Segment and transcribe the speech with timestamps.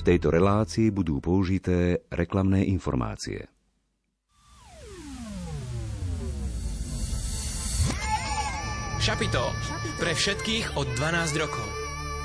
[0.00, 3.44] V tejto relácii budú použité reklamné informácie.
[8.96, 9.44] Šapito.
[10.00, 11.68] Pre všetkých od 12 rokov.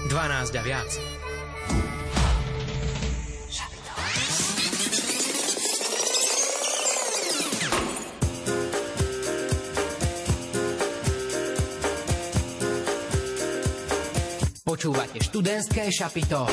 [0.07, 0.89] 12 a viac.
[14.63, 16.47] Počúvate študentské šapito.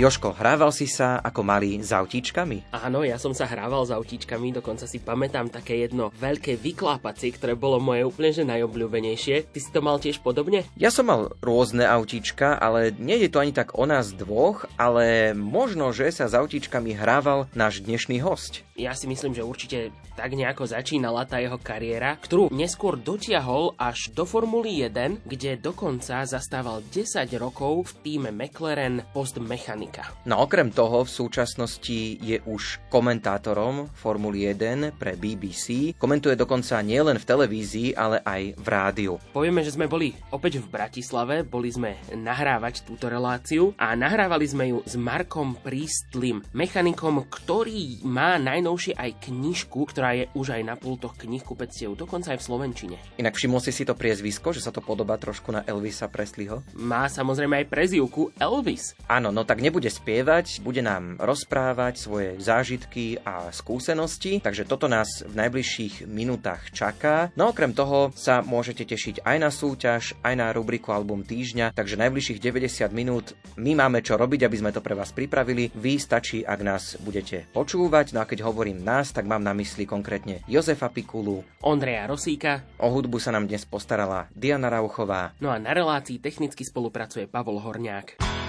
[0.00, 2.72] Joško, hrával si sa ako malý s autíčkami?
[2.72, 7.52] Áno, ja som sa hrával s autíčkami, dokonca si pamätám také jedno veľké vyklápacie, ktoré
[7.52, 9.52] bolo moje úplne že najobľúbenejšie.
[9.52, 10.64] Ty si to mal tiež podobne?
[10.80, 15.36] Ja som mal rôzne autíčka, ale nie je to ani tak o nás dvoch, ale
[15.36, 18.64] možno, že sa s autíčkami hrával náš dnešný host.
[18.80, 24.08] Ja si myslím, že určite tak nejako začínala tá jeho kariéra, ktorú neskôr dotiahol až
[24.16, 30.14] do Formuly 1, kde dokonca zastával 10 rokov v týme McLaren Post Mechanik Amerika.
[30.26, 35.96] No okrem toho v súčasnosti je už komentátorom Formuly 1 pre BBC.
[35.98, 39.12] Komentuje dokonca nielen v televízii, ale aj v rádiu.
[39.34, 44.64] Povieme, že sme boli opäť v Bratislave, boli sme nahrávať túto reláciu a nahrávali sme
[44.70, 50.74] ju s Markom Prístlim, mechanikom, ktorý má najnovšie aj knižku, ktorá je už aj na
[50.78, 52.96] pultoch knihkupectiev, dokonca aj v Slovenčine.
[53.18, 56.62] Inak všimol si si to priezvisko, že sa to podobá trošku na Elvisa Presleyho?
[56.76, 58.94] Má samozrejme aj prezivku Elvis.
[59.08, 64.92] Áno, no tak nebude bude spievať, bude nám rozprávať svoje zážitky a skúsenosti, takže toto
[64.92, 67.32] nás v najbližších minútach čaká.
[67.32, 71.96] No okrem toho sa môžete tešiť aj na súťaž, aj na rubriku Album týždňa, takže
[71.96, 75.72] najbližších 90 minút my máme čo robiť, aby sme to pre vás pripravili.
[75.72, 79.88] Vy stačí, ak nás budete počúvať, no a keď hovorím nás, tak mám na mysli
[79.88, 85.56] konkrétne Jozefa Pikulu, Ondreja Rosíka, o hudbu sa nám dnes postarala Diana Rauchová, no a
[85.56, 88.39] na relácii technicky spolupracuje Pavol Horniák.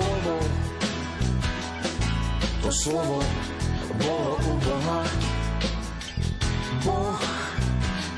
[0.00, 0.36] Slovo,
[2.62, 3.22] to slovo
[4.00, 5.04] bolo u Boha.
[6.84, 7.20] Boh,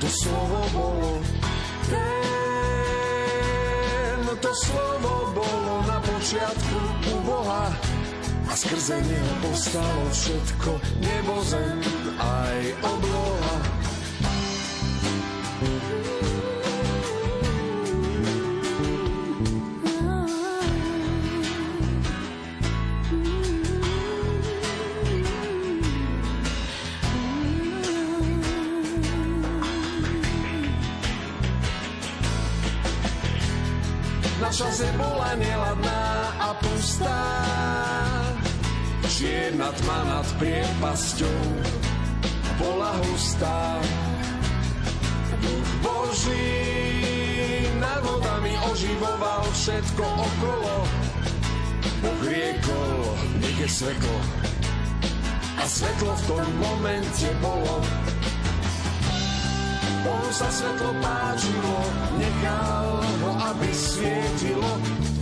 [0.01, 1.19] to slovo bolo
[1.91, 1.99] ten,
[4.39, 6.79] to slovo bolo na počiatku
[7.11, 7.75] u Boha.
[8.53, 10.71] A skrze neho postalo všetko,
[11.01, 11.81] nebo zem
[12.21, 13.72] aj obloha.
[39.23, 41.43] Čierna tma nad priepasťou
[42.59, 43.79] bola hustá.
[45.39, 46.59] Duch Boží
[47.79, 50.75] nad vodami oživoval všetko okolo.
[52.03, 54.19] Boh riekol, nech je svetlo.
[55.55, 57.79] A svetlo v tom momente bolo.
[60.03, 61.79] Bohu sa svetlo páčilo,
[62.19, 64.73] nechal ho, aby svietilo.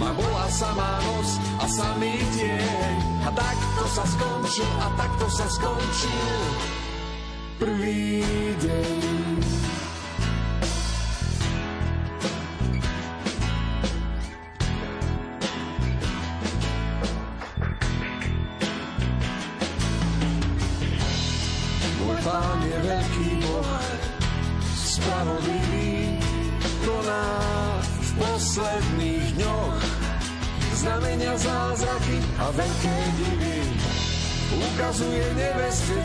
[0.00, 1.39] Tma bola samá noc
[1.70, 2.94] samý deň.
[3.22, 6.34] A takto sa skončil, a takto sa skončil
[7.62, 8.26] prvý
[8.58, 9.29] deň.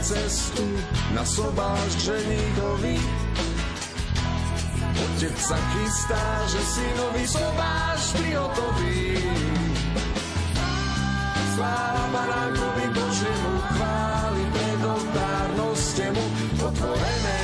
[0.06, 0.62] Cestu
[1.18, 3.02] na sobáš ženíkovi.
[5.02, 9.18] Otec sa chystá, že synovi sobáš prihotoví.
[11.58, 16.24] Sláva baránkovi Božiemu, chváli pred oltárnostemu.
[16.62, 17.42] Otvorené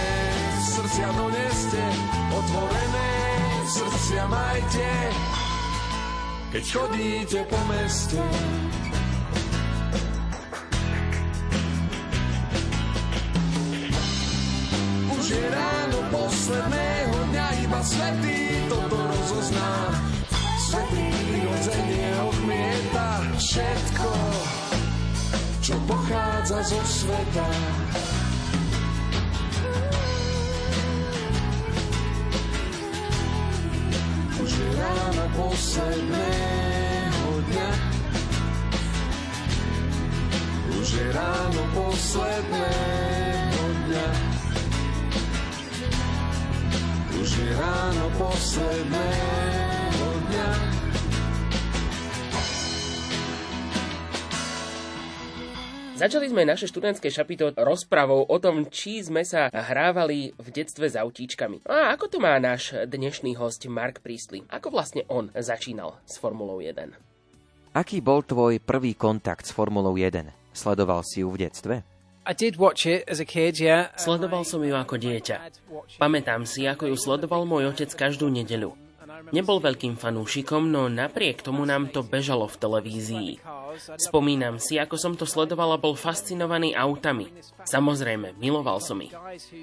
[0.62, 1.84] srdcia doneste,
[2.30, 3.12] otvorené
[3.66, 4.92] srdcia majte.
[6.52, 8.22] Keď chodíte po meste,
[16.52, 19.72] posledného dňa, iba svetý toto rozozná.
[20.68, 24.12] Svetý prirodzenie odmieta všetko,
[25.64, 27.48] čo pochádza zo sveta.
[34.44, 37.70] Už je ráno posledného dňa,
[40.84, 43.21] už je ráno posledného
[47.56, 50.50] ráno posledného dňa.
[56.02, 60.98] Začali sme naše študentské šapito rozpravou o tom, či sme sa hrávali v detstve s
[60.98, 61.62] autíčkami.
[61.70, 64.42] A ako to má náš dnešný host Mark Priestley?
[64.50, 66.98] Ako vlastne on začínal s Formulou 1?
[67.78, 70.34] Aký bol tvoj prvý kontakt s Formulou 1?
[70.58, 71.91] Sledoval si ju v detstve?
[73.98, 75.38] Sledoval som ju ako dieťa.
[75.98, 78.78] Pamätám si, ako ju sledoval môj otec každú nedeľu.
[79.30, 83.32] Nebol veľkým fanúšikom, no napriek tomu nám to bežalo v televízii.
[83.98, 87.30] Spomínam si, ako som to sledoval a bol fascinovaný autami.
[87.64, 89.14] Samozrejme, miloval som ich.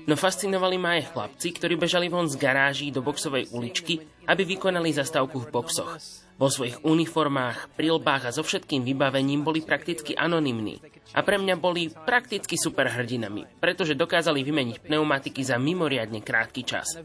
[0.07, 4.95] No fascinovali ma aj chlapci, ktorí bežali von z garáží do boxovej uličky, aby vykonali
[4.95, 5.99] zastávku v boxoch.
[6.39, 10.79] Vo svojich uniformách, prilbách a so všetkým vybavením boli prakticky anonymní.
[11.17, 17.01] A pre mňa boli prakticky superhrdinami, pretože dokázali vymeniť pneumatiky za mimoriadne krátky čas.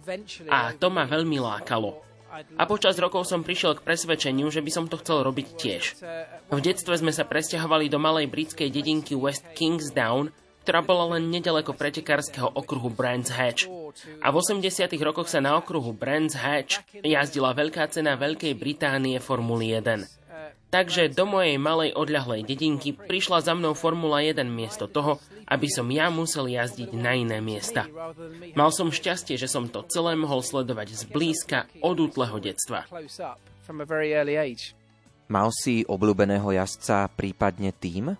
[0.51, 2.03] A to ma veľmi lákalo.
[2.57, 5.83] A počas rokov som prišiel k presvedčeniu, že by som to chcel robiť tiež.
[6.49, 10.33] V detstve sme sa presťahovali do malej britskej dedinky West Kingsdown,
[10.65, 13.67] ktorá bola len nedaleko pretekárskeho okruhu Brands Hatch.
[14.23, 14.63] A v 80.
[15.03, 20.22] rokoch sa na okruhu Brands Hatch jazdila veľká cena Veľkej Británie Formuly 1.
[20.73, 25.85] Takže do mojej malej odľahlej dedinky prišla za mnou Formula 1 miesto toho, aby som
[25.93, 27.85] ja musel jazdiť na iné miesta.
[28.57, 32.89] Mal som šťastie, že som to celé mohol sledovať zblízka od útleho detstva.
[35.29, 38.17] Mal si obľúbeného jazdca, prípadne tým?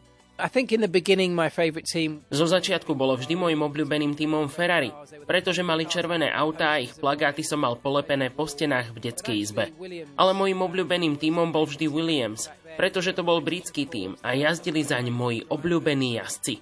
[2.28, 4.92] Zo začiatku bolo vždy môjim obľúbeným tímom Ferrari,
[5.24, 9.72] pretože mali červené autá a ich plagáty som mal polepené po stenách v detskej izbe.
[10.20, 15.14] Ale môjim obľúbeným tímom bol vždy Williams, pretože to bol britský tím a jazdili zaň
[15.14, 16.60] moji obľúbení jazdci.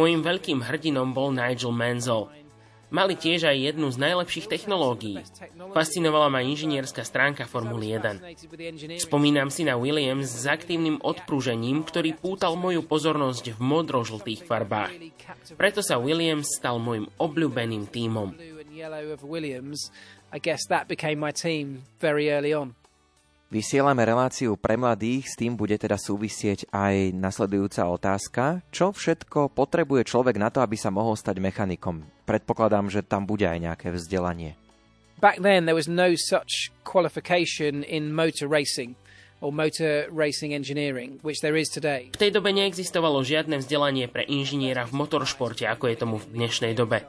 [0.00, 2.32] Mojím veľkým hrdinom bol Nigel Mansell.
[2.94, 5.18] Mali tiež aj jednu z najlepších technológií.
[5.74, 9.02] Fascinovala ma inžinierská stránka Formuly 1.
[9.02, 14.94] Spomínam si na Williams s aktívnym odprúžením, ktorý pútal moju pozornosť v modro-žltých farbách.
[15.58, 18.30] Preto sa Williams stal môjim obľúbeným tímom.
[23.54, 28.66] Vysielame reláciu pre mladých, s tým bude teda súvisieť aj nasledujúca otázka.
[28.74, 32.02] Čo všetko potrebuje človek na to, aby sa mohol stať mechanikom?
[32.26, 34.58] Predpokladám, že tam bude aj nejaké vzdelanie.
[35.22, 38.98] Back then there was no such qualification in motor racing
[39.38, 42.10] or motor racing engineering, which there is today.
[42.10, 46.74] V tej dobe neexistovalo žiadne vzdelanie pre inžiniera v motoršporte, ako je tomu v dnešnej
[46.74, 47.06] dobe.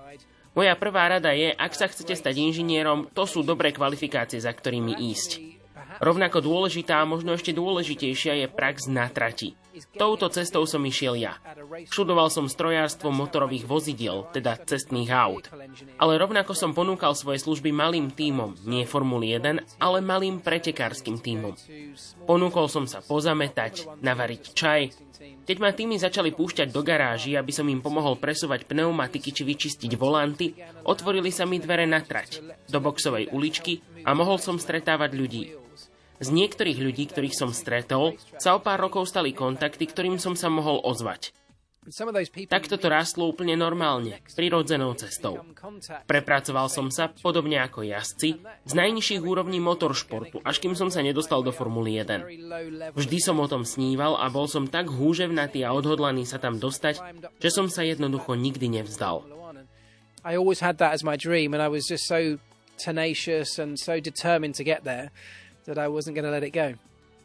[0.53, 4.93] Moja prvá rada je, ak sa chcete stať inžinierom, to sú dobré kvalifikácie, za ktorými
[5.09, 5.54] ísť.
[5.99, 9.55] Rovnako dôležitá a možno ešte dôležitejšia je prax na trati.
[9.99, 11.35] Touto cestou som išiel ja.
[11.91, 15.51] Študoval som strojárstvo motorových vozidiel, teda cestných aut.
[15.99, 21.59] Ale rovnako som ponúkal svoje služby malým tímom, nie Formuly 1, ale malým pretekárskym tímom.
[22.23, 24.81] Ponúkol som sa pozametať, navariť čaj.
[25.45, 29.91] Keď ma týmy začali púšťať do garáži, aby som im pomohol presúvať pneumatiky či vyčistiť
[29.99, 30.55] volanty,
[30.87, 32.41] otvorili sa mi dvere na trať,
[32.71, 35.64] do boxovej uličky a mohol som stretávať ľudí.
[36.19, 40.47] Z niektorých ľudí, ktorých som stretol, sa o pár rokov stali kontakty, ktorým som sa
[40.47, 41.35] mohol ozvať.
[42.49, 45.45] Takto to rastlo úplne normálne, prirodzenou cestou.
[46.09, 51.45] Prepracoval som sa, podobne ako jazdci, z najnižších úrovní motoršportu, až kým som sa nedostal
[51.45, 52.97] do Formuly 1.
[52.97, 56.97] Vždy som o tom sníval a bol som tak húževnatý a odhodlaný sa tam dostať,
[57.37, 59.21] že som sa jednoducho nikdy nevzdal.
[60.25, 62.41] I always had that as my dream and I was just so
[62.81, 65.13] tenacious and so determined to get there
[65.65, 66.73] that I wasn't going to let it go.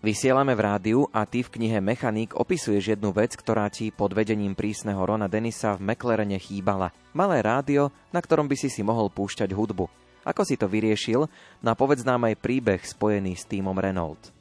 [0.00, 4.56] Vysielame v rádiu a ty v knihe Mechanik opisuješ jednu vec, ktorá ti pod vedením
[4.56, 6.88] prísneho Rona Denisa v McLarene chýbala.
[7.12, 9.84] Malé rádio, na ktorom by si si mohol púšťať hudbu.
[10.24, 11.28] Ako si to vyriešil?
[11.60, 14.39] Na povedz nám aj príbeh spojený s týmom Renault.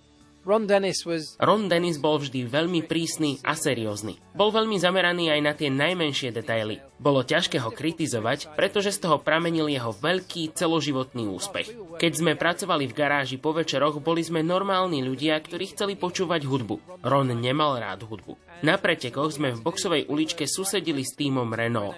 [0.49, 4.17] Ron Dennis was Ron Dennis bol vždy veľmi prísny a seriózny.
[4.33, 6.81] Bol veľmi zameraný aj na tie najmenšie detaily.
[6.97, 11.77] Bolo ťažké ho kritizovať, pretože z toho pramenil jeho veľký celoživotný úspech.
[12.01, 17.05] Keď sme pracovali v garáži po večeroch, boli sme normálni ľudia, ktorí chceli počúvať hudbu.
[17.05, 18.49] Ron nemal rád hudbu.
[18.59, 21.95] Na pretekoch sme v boxovej uličke susedili s týmom Renault.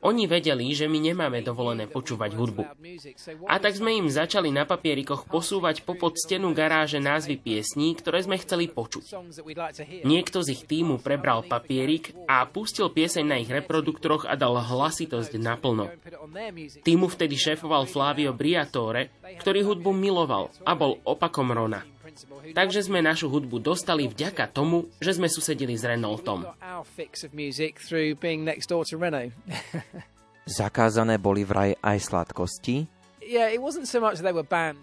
[0.00, 2.64] Oni vedeli, že my nemáme dovolené počúvať hudbu.
[3.44, 8.36] A tak sme im začali na papierikoch posúvať popod stenu garáže názvy piesní, ktoré sme
[8.36, 9.16] chceli počuť.
[10.04, 15.32] Niekto z ich týmu prebral papierik a pustil pieseň na ich reproduktoroch a dal hlasitosť
[15.40, 15.88] naplno.
[16.84, 21.80] Týmu vtedy šéfoval Flavio Briatore, ktorý hudbu miloval a bol opakom Rona.
[22.52, 26.44] Takže sme našu hudbu dostali vďaka tomu, že sme susedili s Renaultom.
[30.60, 32.84] Zakázané boli vraj aj sladkosti?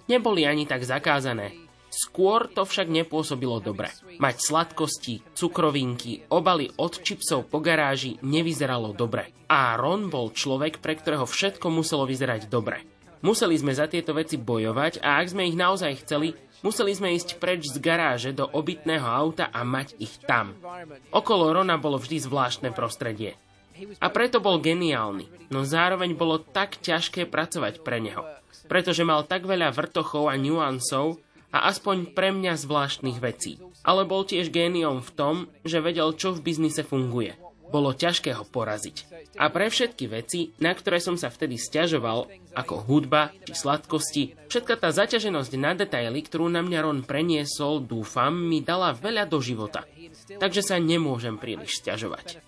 [0.09, 1.71] Neboli ani tak zakázané.
[1.91, 3.91] Skôr to však nepôsobilo dobre.
[4.15, 9.36] Mať sladkosti, cukrovinky, obaly od čipsov po garáži nevyzeralo dobre.
[9.51, 12.88] A Ron bol človek, pre ktorého všetko muselo vyzerať dobre.
[13.21, 16.33] Museli sme za tieto veci bojovať a ak sme ich naozaj chceli,
[16.63, 20.57] museli sme ísť preč z garáže do obytného auta a mať ich tam.
[21.13, 23.36] Okolo Rona bolo vždy zvláštne prostredie.
[24.01, 28.25] A preto bol geniálny, no zároveň bolo tak ťažké pracovať pre neho.
[28.65, 31.21] Pretože mal tak veľa vrtochov a nuansov,
[31.51, 33.60] a aspoň pre mňa zvláštnych vecí.
[33.84, 35.36] Ale bol tiež géniom v tom,
[35.67, 37.36] že vedel, čo v biznise funguje.
[37.72, 39.08] Bolo ťažké ho poraziť.
[39.39, 44.75] A pre všetky veci, na ktoré som sa vtedy stiažoval, ako hudba či sladkosti, všetka
[44.75, 49.88] tá zaťaženosť na detaily, ktorú na mňa Ron preniesol, dúfam, mi dala veľa do života.
[50.36, 52.43] Takže sa nemôžem príliš stiažovať.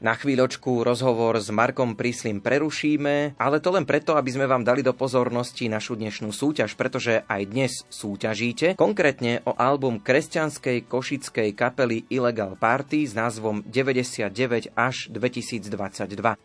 [0.00, 4.80] Na chvíľočku rozhovor s Markom Príslim prerušíme, ale to len preto, aby sme vám dali
[4.80, 12.08] do pozornosti našu dnešnú súťaž, pretože aj dnes súťažíte, konkrétne o album kresťanskej košickej kapely
[12.08, 15.68] Illegal Party s názvom 99 až 2022.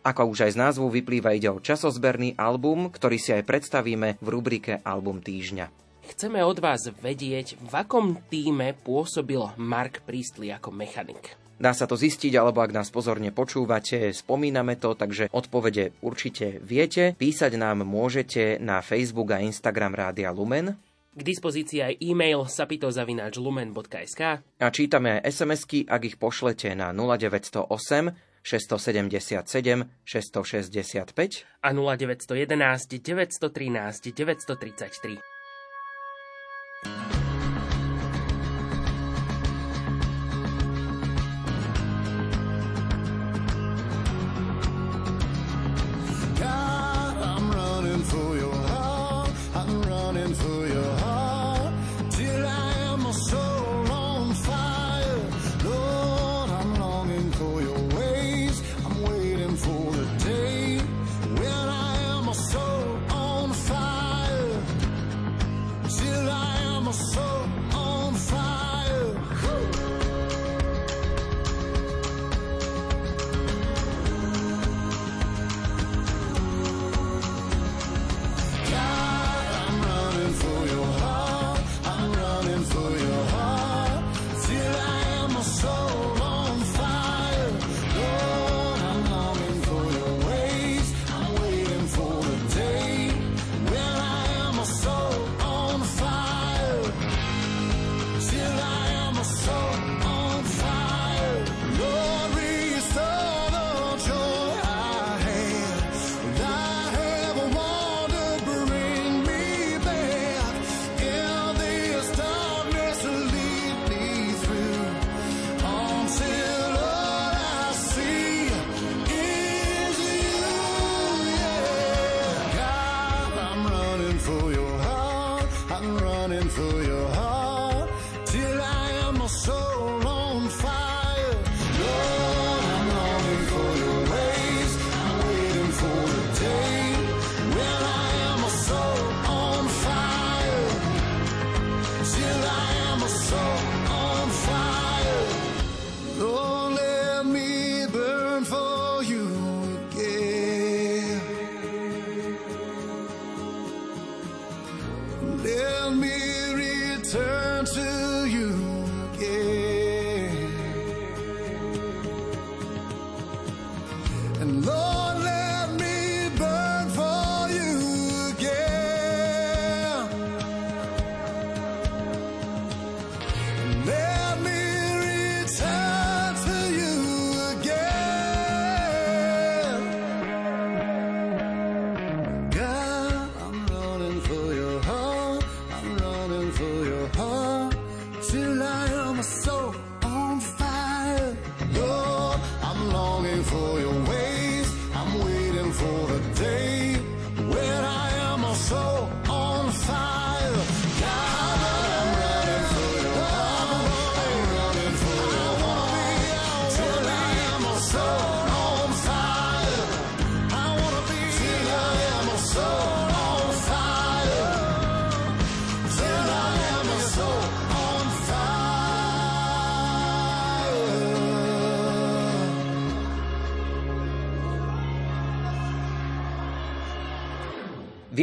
[0.04, 4.28] Ako už aj z názvu vyplýva, ide o časozberný album, ktorý si aj predstavíme v
[4.28, 5.72] rubrike Album týždňa.
[6.12, 11.45] Chceme od vás vedieť, v akom týme pôsobil Mark Priestley ako mechanik.
[11.56, 17.16] Dá sa to zistiť, alebo ak nás pozorne počúvate, spomíname to, takže odpovede určite viete.
[17.16, 20.76] Písať nám môžete na Facebook a Instagram Rádia Lumen.
[21.16, 24.20] K dispozícii aj e-mail sapitozavináčlumen.sk
[24.60, 27.72] A čítame aj SMS-ky, ak ich pošlete na 0908
[28.44, 35.35] 677 665 a 0911 913 933.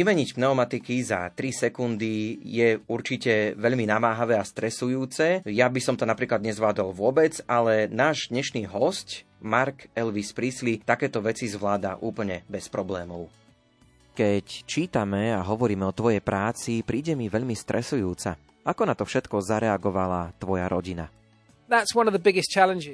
[0.04, 5.40] Vymeniť pneumatiky za 3 sekundy je určite veľmi namáhavé a stresujúce.
[5.48, 11.24] Ja by som to napríklad nezvládol vôbec, ale náš dnešný host, Mark Elvis Priestley, takéto
[11.24, 13.32] veci zvláda úplne bez problémov.
[14.12, 18.36] Keď čítame a hovoríme o tvojej práci, príde mi veľmi stresujúca.
[18.60, 21.08] Ako na to všetko zareagovala tvoja rodina?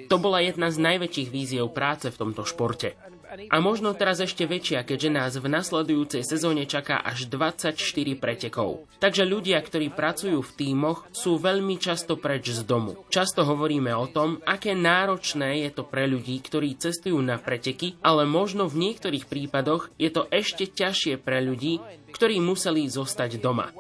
[0.07, 2.95] To bola jedna z najväčších víziev práce v tomto športe.
[3.31, 7.79] A možno teraz ešte väčšia, keďže nás v nasledujúcej sezóne čaká až 24
[8.19, 8.91] pretekov.
[8.99, 12.99] Takže ľudia, ktorí pracujú v tímoch, sú veľmi často preč z domu.
[13.09, 18.27] Často hovoríme o tom, aké náročné je to pre ľudí, ktorí cestujú na preteky, ale
[18.27, 21.79] možno v niektorých prípadoch je to ešte ťažšie pre ľudí,
[22.11, 23.71] ktorí museli zostať doma.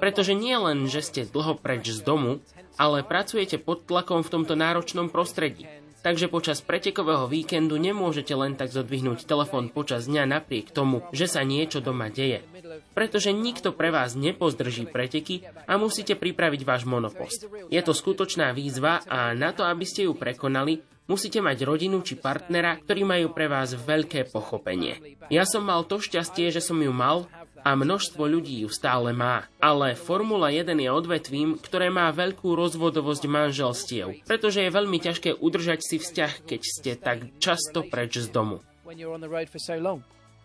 [0.00, 2.40] Pretože nie len, že ste dlho preč z domu,
[2.80, 5.68] ale pracujete pod tlakom v tomto náročnom prostredí.
[6.06, 11.42] Takže počas pretekového víkendu nemôžete len tak zodvihnúť telefón počas dňa napriek tomu, že sa
[11.42, 12.46] niečo doma deje.
[12.94, 17.50] Pretože nikto pre vás nepozdrží preteky a musíte pripraviť váš monopost.
[17.74, 20.78] Je to skutočná výzva a na to, aby ste ju prekonali,
[21.10, 25.18] musíte mať rodinu či partnera, ktorí majú pre vás veľké pochopenie.
[25.26, 27.26] Ja som mal to šťastie, že som ju mal
[27.66, 29.50] a množstvo ľudí ju stále má.
[29.58, 35.82] Ale Formula 1 je odvetvím, ktoré má veľkú rozvodovosť manželstiev, pretože je veľmi ťažké udržať
[35.82, 38.62] si vzťah, keď ste tak často preč z domu.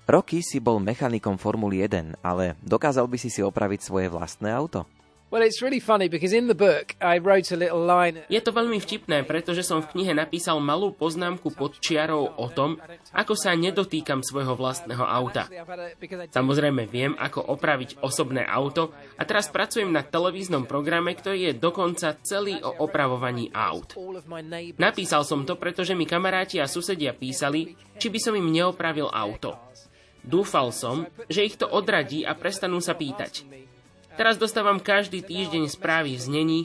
[0.10, 4.90] Roky si bol mechanikom Formuly 1, ale dokázal by si si opraviť svoje vlastné auto?
[8.28, 12.76] Je to veľmi vtipné, pretože som v knihe napísal malú poznámku pod čiarou o tom,
[13.16, 15.48] ako sa nedotýkam svojho vlastného auta.
[16.36, 22.20] Samozrejme viem, ako opraviť osobné auto a teraz pracujem na televíznom programe, ktorý je dokonca
[22.28, 23.96] celý o opravovaní aut.
[24.76, 29.56] Napísal som to, pretože mi kamaráti a susedia písali, či by som im neopravil auto.
[30.22, 33.48] Dúfal som, že ich to odradí a prestanú sa pýtať.
[34.20, 36.62] Teraz dostávam každý týždeň správy v znení.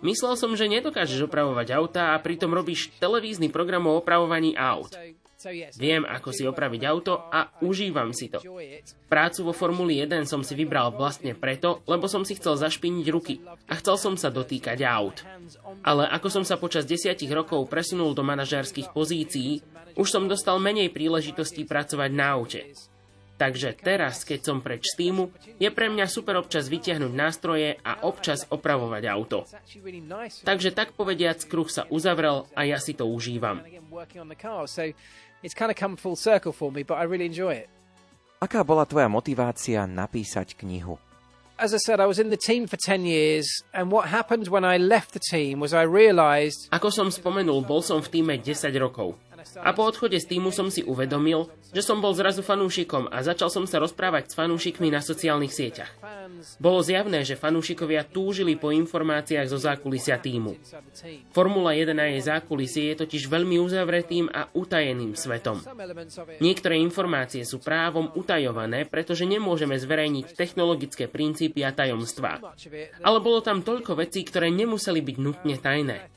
[0.00, 4.92] Myslel som, že nedokážeš opravovať auta a pritom robíš televízny program o opravovaní aut.
[5.80, 8.44] Viem, ako si opraviť auto a užívam si to.
[9.08, 13.40] Prácu vo Formuli 1 som si vybral vlastne preto, lebo som si chcel zašpiniť ruky
[13.64, 15.24] a chcel som sa dotýkať aut.
[15.80, 19.64] Ale ako som sa počas desiatich rokov presunul do manažérskych pozícií,
[19.96, 22.60] už som dostal menej príležitostí pracovať na aute.
[23.40, 28.04] Takže teraz, keď som preč z týmu, je pre mňa super občas vytiahnuť nástroje a
[28.04, 29.48] občas opravovať auto.
[30.44, 33.64] Takže tak povediac, kruh sa uzavrel a ja si to užívam.
[38.40, 41.00] Aká bola tvoja motivácia napísať knihu?
[41.60, 44.64] as I said, I was in the team for 10 years, and what happened when
[44.64, 46.72] I left the team was I realized...
[46.72, 49.20] Ako som spomenul, bol som v týme 10 rokov.
[49.60, 53.48] A po odchode z týmu som si uvedomil, že som bol zrazu fanúšikom a začal
[53.48, 55.92] som sa rozprávať s fanúšikmi na sociálnych sieťach.
[56.58, 60.56] Bolo zjavné, že fanúšikovia túžili po informáciách zo zákulisia týmu.
[61.30, 65.60] Formula 1 a jej zákulisie je totiž veľmi uzavretým a utajeným svetom.
[66.40, 72.40] Niektoré informácie sú právom utajované, pretože nemôžeme zverejniť technologické princípy a tajomstvá.
[73.04, 76.08] Ale bolo tam toľko vecí, ktoré nemuseli byť nutne tajné.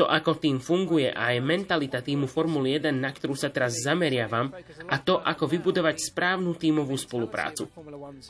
[0.00, 2.24] To, ako tým funguje a aj mentalita týmu
[2.58, 4.50] Formuly 1, na ktorú sa teraz zameriavam,
[4.90, 7.70] a to, ako vybudovať správnu tímovú spoluprácu.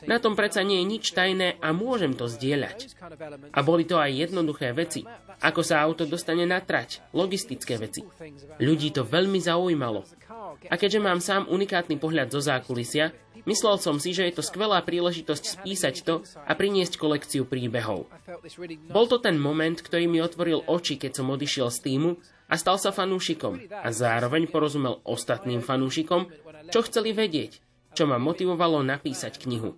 [0.05, 2.93] Na tom predsa nie je nič tajné a môžem to zdieľať.
[3.49, 5.01] A boli to aj jednoduché veci,
[5.41, 8.05] ako sa auto dostane na trať, logistické veci.
[8.61, 10.05] Ľudí to veľmi zaujímalo.
[10.69, 13.09] A keďže mám sám unikátny pohľad zo zákulisia,
[13.47, 18.11] Myslel som si, že je to skvelá príležitosť spísať to a priniesť kolekciu príbehov.
[18.91, 22.81] Bol to ten moment, ktorý mi otvoril oči, keď som odišiel z týmu a stal
[22.81, 26.27] sa fanúšikom a zároveň porozumel ostatným fanúšikom,
[26.73, 27.61] čo chceli vedieť,
[27.93, 29.77] čo ma motivovalo napísať knihu.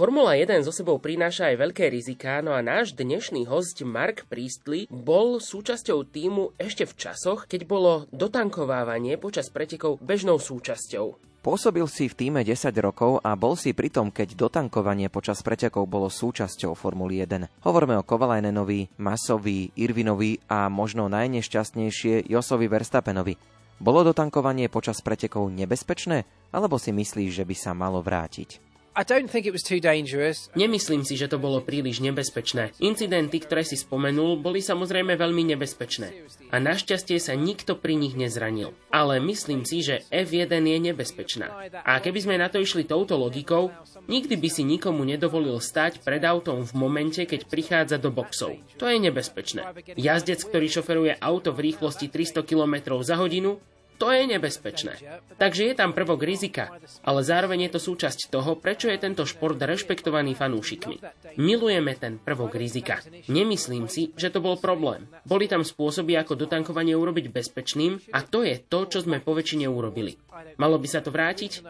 [0.00, 4.88] Formula 1 so sebou prináša aj veľké riziká, no a náš dnešný host Mark Priestley
[4.88, 11.20] bol súčasťou týmu ešte v časoch, keď bolo dotankovávanie počas pretekov bežnou súčasťou.
[11.44, 16.08] Pôsobil si v týme 10 rokov a bol si pritom, keď dotankovanie počas pretekov bolo
[16.08, 17.60] súčasťou Formuly 1.
[17.60, 23.36] Hovoríme o Kovalajnenovi, Masovi, Irvinovi a možno najnešťastnejšie Josovi Verstappenovi.
[23.76, 26.24] Bolo dotankovanie počas pretekov nebezpečné,
[26.56, 28.69] alebo si myslíš, že by sa malo vrátiť?
[30.58, 32.74] Nemyslím si, že to bolo príliš nebezpečné.
[32.82, 36.26] Incidenty, ktoré si spomenul, boli samozrejme veľmi nebezpečné.
[36.50, 38.74] A našťastie sa nikto pri nich nezranil.
[38.90, 41.70] Ale myslím si, že F1 je nebezpečná.
[41.86, 43.70] A keby sme na to išli touto logikou,
[44.10, 48.58] nikdy by si nikomu nedovolil stať pred autom v momente, keď prichádza do boxov.
[48.82, 49.70] To je nebezpečné.
[49.94, 53.62] Jazdec, ktorý šoferuje auto v rýchlosti 300 km za hodinu,
[54.00, 54.96] to je nebezpečné.
[55.36, 56.72] Takže je tam prvok rizika,
[57.04, 60.96] ale zároveň je to súčasť toho, prečo je tento šport rešpektovaný fanúšikmi.
[61.36, 63.04] Milujeme ten prvok rizika.
[63.28, 65.04] Nemyslím si, že to bol problém.
[65.28, 69.68] Boli tam spôsoby, ako dotankovanie urobiť bezpečným a to je to, čo sme po väčšine
[69.68, 70.16] urobili.
[70.56, 71.64] Malo by sa to vrátiť?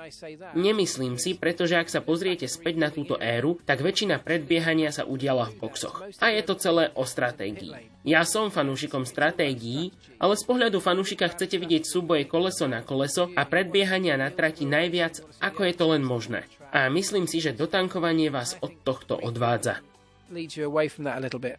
[0.59, 5.49] Nemyslím si, pretože ak sa pozriete späť na túto éru, tak väčšina predbiehania sa udiala
[5.51, 6.07] v boxoch.
[6.19, 7.75] A je to celé o stratégii.
[8.03, 13.45] Ja som fanúšikom stratégií, ale z pohľadu fanúšika chcete vidieť súboje koleso na koleso a
[13.45, 16.49] predbiehania na trati najviac, ako je to len možné.
[16.73, 19.85] A myslím si, že dotankovanie vás od tohto odvádza.
[20.31, 21.59] Leads you away from that a little bit.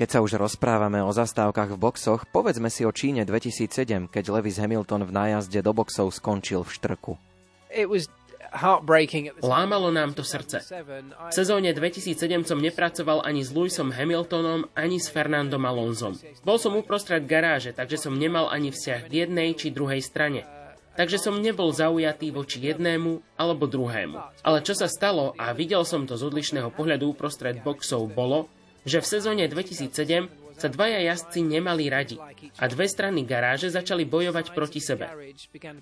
[0.00, 4.56] Keď sa už rozprávame o zastávkach v boxoch, povedzme si o Číne 2007, keď Lewis
[4.56, 7.12] Hamilton v nájazde do boxov skončil v štrku.
[9.44, 10.64] Lámalo nám to srdce.
[10.64, 12.16] V sezóne 2007
[12.48, 16.16] som nepracoval ani s Lewisom Hamiltonom, ani s Fernandom Alonzom.
[16.48, 20.48] Bol som uprostred garáže, takže som nemal ani vzťah k jednej či druhej strane.
[20.96, 24.16] Takže som nebol zaujatý voči jednému alebo druhému.
[24.48, 28.48] Ale čo sa stalo, a videl som to z odlišného pohľadu uprostred boxov, bolo,
[28.84, 32.20] že v sezóne 2007 sa dvaja jazdci nemali radi
[32.60, 35.08] a dve strany garáže začali bojovať proti sebe.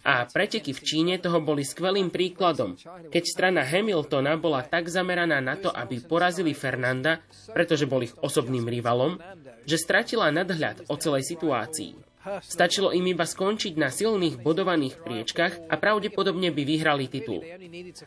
[0.06, 2.78] A preteky v Číne toho boli skvelým príkladom,
[3.10, 7.18] keď strana Hamiltona bola tak zameraná na to, aby porazili Fernanda,
[7.50, 9.18] pretože bol ich osobným rivalom,
[9.66, 12.07] že stratila nadhľad o celej situácii.
[12.44, 17.40] Stačilo im iba skončiť na silných bodovaných priečkach a pravdepodobne by vyhrali titul.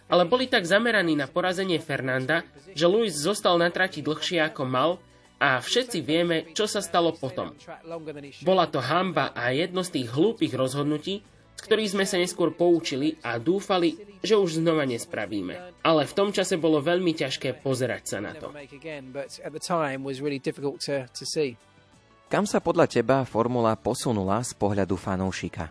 [0.07, 4.89] Ale boli tak zameraní na porazenie Fernanda, že Lewis zostal na trati dlhšie ako mal
[5.41, 7.57] a všetci vieme, čo sa stalo potom.
[8.45, 11.25] Bola to hamba a jedno z tých hlúpych rozhodnutí,
[11.57, 15.81] z ktorých sme sa neskôr poučili a dúfali, že už znova nespravíme.
[15.81, 18.53] Ale v tom čase bolo veľmi ťažké pozerať sa na to.
[22.32, 25.67] Kam sa podľa teba formula posunula z pohľadu fanúšika?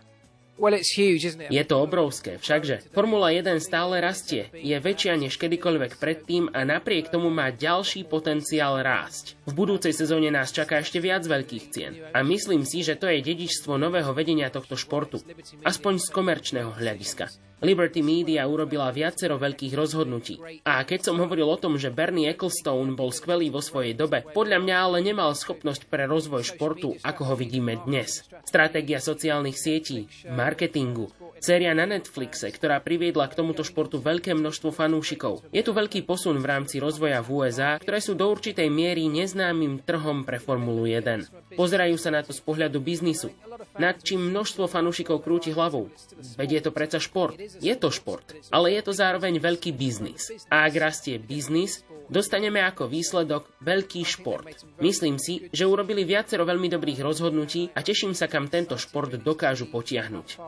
[1.49, 2.93] Je to obrovské, všakže.
[2.93, 8.77] Formula 1 stále rastie, je väčšia než kedykoľvek predtým a napriek tomu má ďalší potenciál
[8.77, 9.41] rásť.
[9.49, 11.97] V budúcej sezóne nás čaká ešte viac veľkých cien.
[12.13, 15.17] A myslím si, že to je dedičstvo nového vedenia tohto športu.
[15.65, 17.50] Aspoň z komerčného hľadiska.
[17.61, 20.65] Liberty Media urobila viacero veľkých rozhodnutí.
[20.65, 24.57] A keď som hovoril o tom, že Bernie Ecclestone bol skvelý vo svojej dobe, podľa
[24.65, 28.25] mňa ale nemal schopnosť pre rozvoj športu, ako ho vidíme dnes.
[28.49, 35.41] Stratégia sociálnych sietí, marketingu, séria na Netflixe, ktorá priviedla k tomuto športu veľké množstvo fanúšikov.
[35.49, 39.81] Je tu veľký posun v rámci rozvoja v USA, ktoré sú do určitej miery neznámym
[39.81, 41.57] trhom pre Formulu 1.
[41.57, 43.33] Pozerajú sa na to z pohľadu biznisu,
[43.81, 45.89] nad čím množstvo fanúšikov krúti hlavou.
[46.37, 47.35] Veď je to predsa šport.
[47.41, 48.23] Je to šport,
[48.53, 50.29] ale je to zároveň veľký biznis.
[50.53, 54.49] A ak rastie biznis, dostaneme ako výsledok veľký šport.
[54.79, 59.67] Myslím si, že urobili viacero veľmi dobrých rozhodnutí a teším sa, kam tento šport dokážu
[59.67, 60.39] potiahnuť.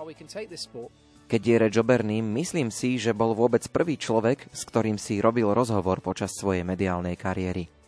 [1.24, 5.18] Keď je reč o Bernie, myslím si, že bol vôbec prvý človek, s ktorým si
[5.24, 7.83] robil rozhovor počas svojej mediálnej kariéry.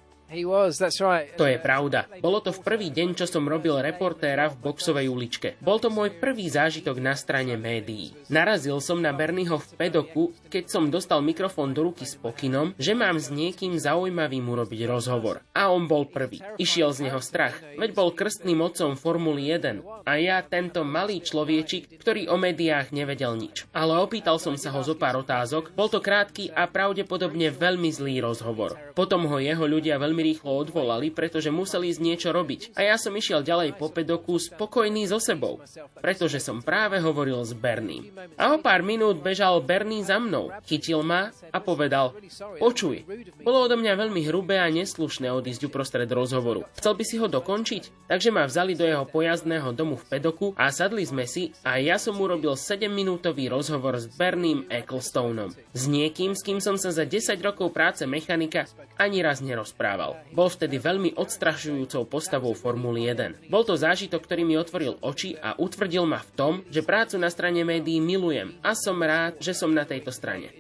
[1.40, 2.12] To je pravda.
[2.20, 5.56] Bolo to v prvý deň, čo som robil reportéra v boxovej uličke.
[5.64, 8.12] Bol to môj prvý zážitok na strane médií.
[8.28, 12.92] Narazil som na Bernieho v pedoku, keď som dostal mikrofón do ruky s pokynom, že
[12.92, 15.40] mám s niekým zaujímavým urobiť rozhovor.
[15.56, 16.44] A on bol prvý.
[16.60, 20.04] Išiel z neho strach, veď bol krstným otcom Formuly 1.
[20.04, 23.70] A ja tento malý človečik, ktorý o médiách nevedel nič.
[23.72, 28.20] Ale opýtal som sa ho zo pár otázok, bol to krátky a pravdepodobne veľmi zlý
[28.20, 28.78] rozhovor.
[28.98, 32.74] Potom ho jeho ľudia veľmi rýchlo odvolali, pretože museli ísť niečo robiť.
[32.74, 35.62] A ja som išiel ďalej po pedoku spokojný so sebou,
[36.02, 38.10] pretože som práve hovoril s Bernie.
[38.42, 42.18] A o pár minút bežal Bernie za mnou, chytil ma a povedal,
[42.58, 43.06] počuj,
[43.46, 46.66] bolo odo mňa veľmi hrubé a neslušné odísť uprostred rozhovoru.
[46.80, 48.10] Chcel by si ho dokončiť?
[48.10, 52.00] Takže ma vzali do jeho pojazdného domu v pedoku a sadli sme si a ja
[52.00, 55.52] som urobil 7-minútový rozhovor s Berným Ecclestoneom.
[55.76, 60.05] S niekým, s kým som sa za 10 rokov práce mechanika ani raz nerozprával.
[60.36, 63.50] Bol vtedy veľmi odstrašujúcou postavou Formuly 1.
[63.50, 67.34] Bol to zážitok, ktorý mi otvoril oči a utvrdil ma v tom, že prácu na
[67.34, 70.54] strane médií milujem a som rád, že som na tejto strane.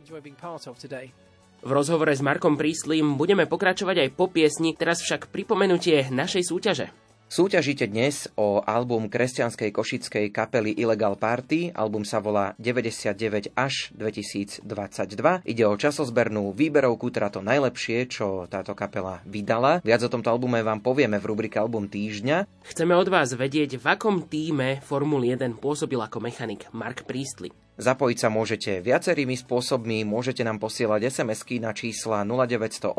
[1.65, 7.04] V rozhovore s Markom Príslím budeme pokračovať aj po piesni, teraz však pripomenutie našej súťaže.
[7.35, 11.67] Súťažíte dnes o album kresťanskej košickej kapely Illegal Party.
[11.75, 14.63] Album sa volá 99 až 2022.
[15.43, 19.83] Ide o časozbernú výberovku, teda to najlepšie, čo táto kapela vydala.
[19.83, 22.47] Viac o tomto albume vám povieme v rubrike Album týždňa.
[22.71, 27.51] Chceme od vás vedieť, v akom týme Formul 1 pôsobil ako mechanik Mark Priestley.
[27.75, 32.95] Zapojiť sa môžete viacerými spôsobmi, môžete nám posielať SMS-ky na čísla 0908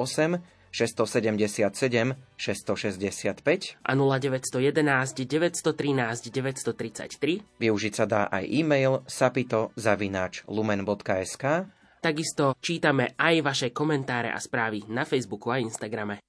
[0.77, 7.57] 677 665 a 0911 913 933.
[7.57, 14.85] Využiť sa dá aj e-mail sapito zavináč lumen.sk Takisto čítame aj vaše komentáre a správy
[14.93, 16.26] na Facebooku a Instagrame.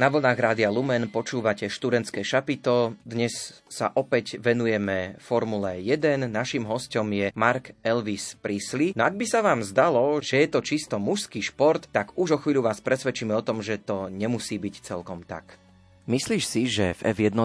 [0.00, 2.96] Na vlnách Rádia Lumen počúvate študentské šapito.
[3.04, 6.24] Dnes sa opäť venujeme Formule 1.
[6.24, 8.96] Našim hostom je Mark Elvis Prisley.
[8.96, 12.40] No ak by sa vám zdalo, že je to čisto mužský šport, tak už o
[12.40, 15.60] chvíľu vás presvedčíme o tom, že to nemusí byť celkom tak.
[16.08, 17.36] Myslíš si, že v F1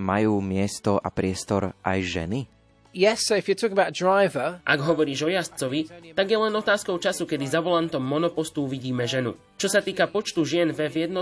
[0.00, 2.48] majú miesto a priestor aj ženy?
[4.66, 9.38] Ak hovoríš o jazdcovi, tak je len otázkou času, kedy za volantom monopostu uvidíme ženu.
[9.54, 11.14] Čo sa týka počtu žien v F1,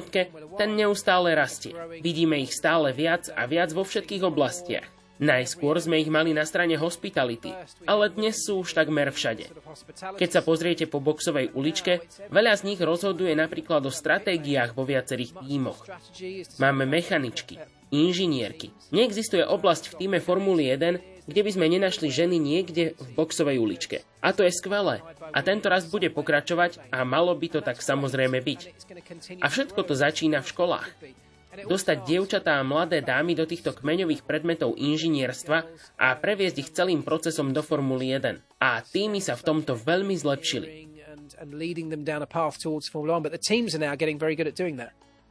[0.56, 1.76] ten neustále rastie.
[2.00, 4.88] Vidíme ich stále viac a viac vo všetkých oblastiach.
[5.18, 7.50] Najskôr sme ich mali na strane hospitality,
[7.90, 9.50] ale dnes sú už takmer všade.
[10.14, 15.34] Keď sa pozriete po boxovej uličke, veľa z nich rozhoduje napríklad o stratégiách vo viacerých
[15.42, 15.82] tímoch.
[16.62, 17.58] Máme mechaničky,
[17.90, 18.70] inžinierky.
[18.94, 24.00] Neexistuje oblasť v týme Formuly 1, kde by sme nenašli ženy niekde v boxovej uličke.
[24.24, 25.04] A to je skvelé.
[25.28, 28.60] A tento raz bude pokračovať a malo by to tak samozrejme byť.
[29.44, 30.88] A všetko to začína v školách.
[31.68, 35.58] Dostať dievčatá a mladé dámy do týchto kmeňových predmetov inžinierstva
[35.98, 38.62] a previesť ich celým procesom do Formuly 1.
[38.62, 40.68] A týmy sa v tomto veľmi zlepšili.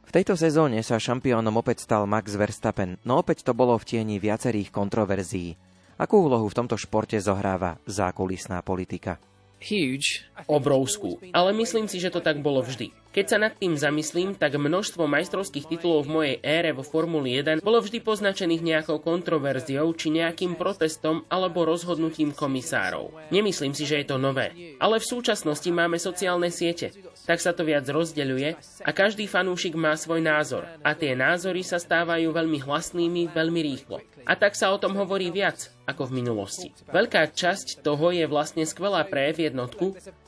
[0.08, 4.16] V tejto sezóne sa šampiónom opäť stal Max Verstappen, no opäť to bolo v tieni
[4.16, 5.67] viacerých kontroverzií.
[5.98, 9.18] Akú úlohu v tomto športe zohráva zákulisná politika?
[9.58, 10.30] Huge.
[10.46, 11.18] Obrovskú.
[11.34, 12.94] Ale myslím si, že to tak bolo vždy.
[13.10, 17.66] Keď sa nad tým zamyslím, tak množstvo majstrovských titulov v mojej ére vo Formuli 1
[17.66, 23.10] bolo vždy poznačených nejakou kontroverziou či nejakým protestom alebo rozhodnutím komisárov.
[23.34, 24.54] Nemyslím si, že je to nové.
[24.78, 26.94] Ale v súčasnosti máme sociálne siete.
[27.26, 28.48] Tak sa to viac rozdeľuje
[28.86, 30.70] a každý fanúšik má svoj názor.
[30.86, 33.98] A tie názory sa stávajú veľmi hlasnými veľmi rýchlo.
[34.28, 36.68] A tak sa o tom hovorí viac ako v minulosti.
[36.92, 39.56] Veľká časť toho je vlastne skvelá pre F1,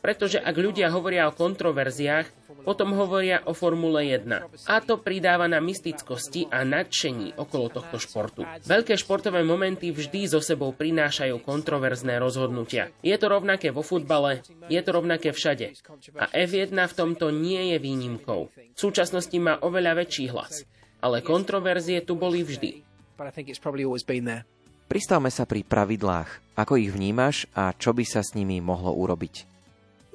[0.00, 4.68] pretože ak ľudia hovoria o kontroverziách, potom hovoria o Formule 1.
[4.68, 8.44] A to pridáva na mystickosti a nadšení okolo tohto športu.
[8.64, 12.92] Veľké športové momenty vždy so sebou prinášajú kontroverzné rozhodnutia.
[13.00, 15.76] Je to rovnaké vo futbale, je to rovnaké všade.
[16.16, 18.40] A F1 v tomto nie je výnimkou.
[18.52, 20.64] V súčasnosti má oveľa väčší hlas.
[21.00, 22.89] Ale kontroverzie tu boli vždy.
[23.20, 24.48] But I think it's probably always been there.
[24.88, 26.56] Pristavme sa pri pravidlách.
[26.56, 29.44] Ako ich vnímaš a čo by sa s nimi mohlo urobiť?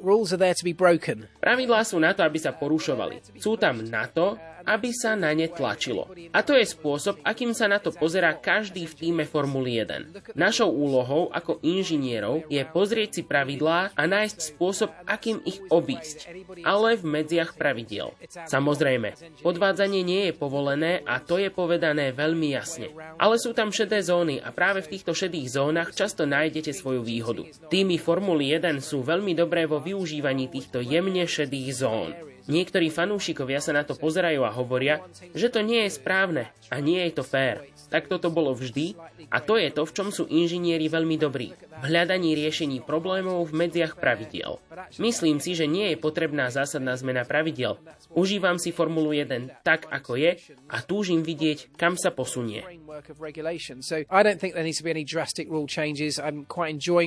[0.01, 1.29] Rules are there to be broken.
[1.37, 3.37] Pravidlá sú na to, aby sa porušovali.
[3.37, 6.09] Sú tam na to, aby sa na ne tlačilo.
[6.33, 10.35] A to je spôsob, akým sa na to pozerá každý v týme Formuly 1.
[10.35, 16.27] Našou úlohou ako inžinierov je pozrieť si pravidlá a nájsť spôsob, akým ich obísť,
[16.65, 18.11] ale v medziach pravidiel.
[18.49, 22.91] Samozrejme, podvádzanie nie je povolené a to je povedané veľmi jasne.
[23.21, 27.45] Ale sú tam šedé zóny a práve v týchto šedých zónach často nájdete svoju výhodu.
[27.69, 32.34] Týmy Formuly 1 sú veľmi dobré vo využívaní týchto jemne šedých zón.
[32.45, 35.01] Niektorí fanúšikovia sa na to pozerajú a hovoria,
[35.33, 37.65] že to nie je správne a nie je to fér.
[37.89, 38.93] Tak toto bolo vždy
[39.33, 41.57] a to je to, v čom sú inžinieri veľmi dobrí.
[41.81, 44.61] V hľadaní riešení problémov v medziach pravidiel.
[45.01, 47.81] Myslím si, že nie je potrebná zásadná zmena pravidiel.
[48.13, 50.37] Užívam si Formulu 1 tak, ako je
[50.69, 52.61] a túžim vidieť, kam sa posunie.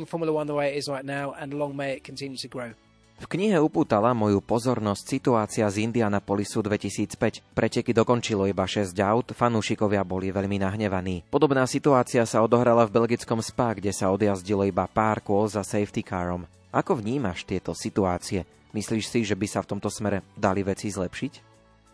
[0.08, 2.74] Formula One the way it is right now, and long may it continue to grow.
[3.18, 7.42] V knihe upútala moju pozornosť situácia z Indianapolisu 2005.
[7.50, 11.26] Preteky dokončilo iba 6 aut, fanúšikovia boli veľmi nahnevaní.
[11.26, 16.06] Podobná situácia sa odohrala v belgickom Spa, kde sa odjazdilo iba pár kôl za safety
[16.06, 16.46] carom.
[16.70, 18.46] Ako vnímaš tieto situácie?
[18.70, 21.32] Myslíš si, že by sa v tomto smere dali veci zlepšiť?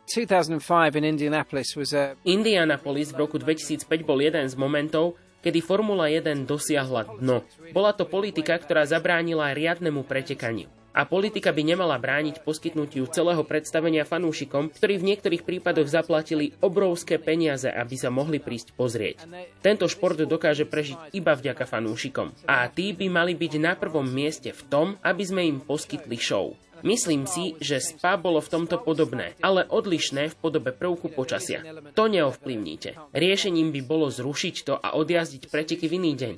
[0.05, 0.61] 2005
[1.01, 6.45] in Indianapolis was a Indianapolis v roku 2005 bol jeden z momentov, kedy Formula 1
[6.45, 7.41] dosiahla dno.
[7.73, 10.84] Bola to politika, ktorá zabránila riadnemu pretekaniu.
[10.95, 17.19] A politika by nemala brániť poskytnutiu celého predstavenia fanúšikom, ktorí v niektorých prípadoch zaplatili obrovské
[17.19, 19.27] peniaze, aby sa mohli prísť pozrieť.
[19.59, 22.47] Tento šport dokáže prežiť iba vďaka fanúšikom.
[22.47, 26.55] A tí by mali byť na prvom mieste v tom, aby sme im poskytli show.
[26.85, 31.65] Myslím si, že SPA bolo v tomto podobné, ale odlišné v podobe prvku počasia.
[31.97, 33.01] To neovplyvníte.
[33.17, 36.35] Riešením by bolo zrušiť to a odjazdiť preteky v iný deň.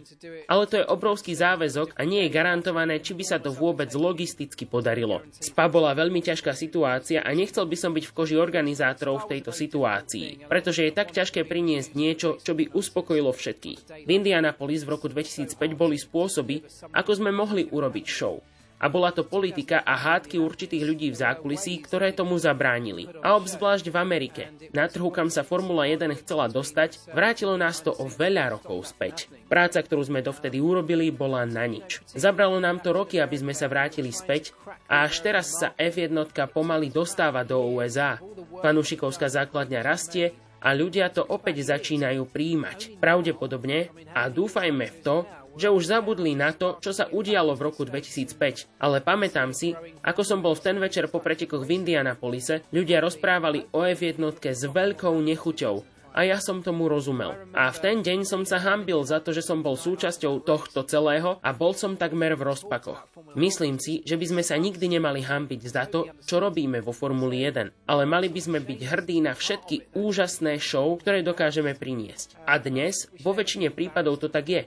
[0.47, 4.71] Ale to je obrovský záväzok a nie je garantované, či by sa to vôbec logisticky
[4.71, 5.27] podarilo.
[5.43, 9.51] SPA bola veľmi ťažká situácia a nechcel by som byť v koži organizátorov v tejto
[9.51, 14.07] situácii, pretože je tak ťažké priniesť niečo, čo by uspokojilo všetkých.
[14.07, 16.63] V Indianapolis v roku 2005 boli spôsoby,
[16.95, 18.39] ako sme mohli urobiť show.
[18.77, 23.09] A bola to politika a hádky určitých ľudí v zákulisí, ktoré tomu zabránili.
[23.25, 24.43] A obzvlášť v Amerike.
[24.77, 29.33] Na trhu, kam sa Formula 1 chcela dostať, vrátilo nás to o veľa rokov späť.
[29.49, 32.05] Práca, ktorú sme dovtedy urobili, bola na nič.
[32.13, 34.53] Zabralo nám to roky, aby sme sa vrátili späť
[34.87, 36.13] a až teraz sa F1
[36.53, 38.21] pomaly dostáva do USA.
[38.61, 42.99] Fanúšikovská základňa rastie a ľudia to opäť začínajú príjmať.
[42.99, 45.17] Pravdepodobne a dúfajme v to,
[45.57, 48.69] že už zabudli na to, čo sa udialo v roku 2005.
[48.79, 49.73] Ale pamätám si,
[50.05, 54.21] ako som bol v ten večer po pretekoch v Indianapolise, ľudia rozprávali o F1
[54.53, 57.37] s veľkou nechuťou a ja som tomu rozumel.
[57.53, 61.37] A v ten deň som sa hambil za to, že som bol súčasťou tohto celého
[61.45, 63.05] a bol som takmer v rozpakoch.
[63.37, 67.45] Myslím si, že by sme sa nikdy nemali hambiť za to, čo robíme vo Formuli
[67.45, 72.41] 1, ale mali by sme byť hrdí na všetky úžasné show, ktoré dokážeme priniesť.
[72.49, 74.63] A dnes, vo väčšine prípadov to tak je.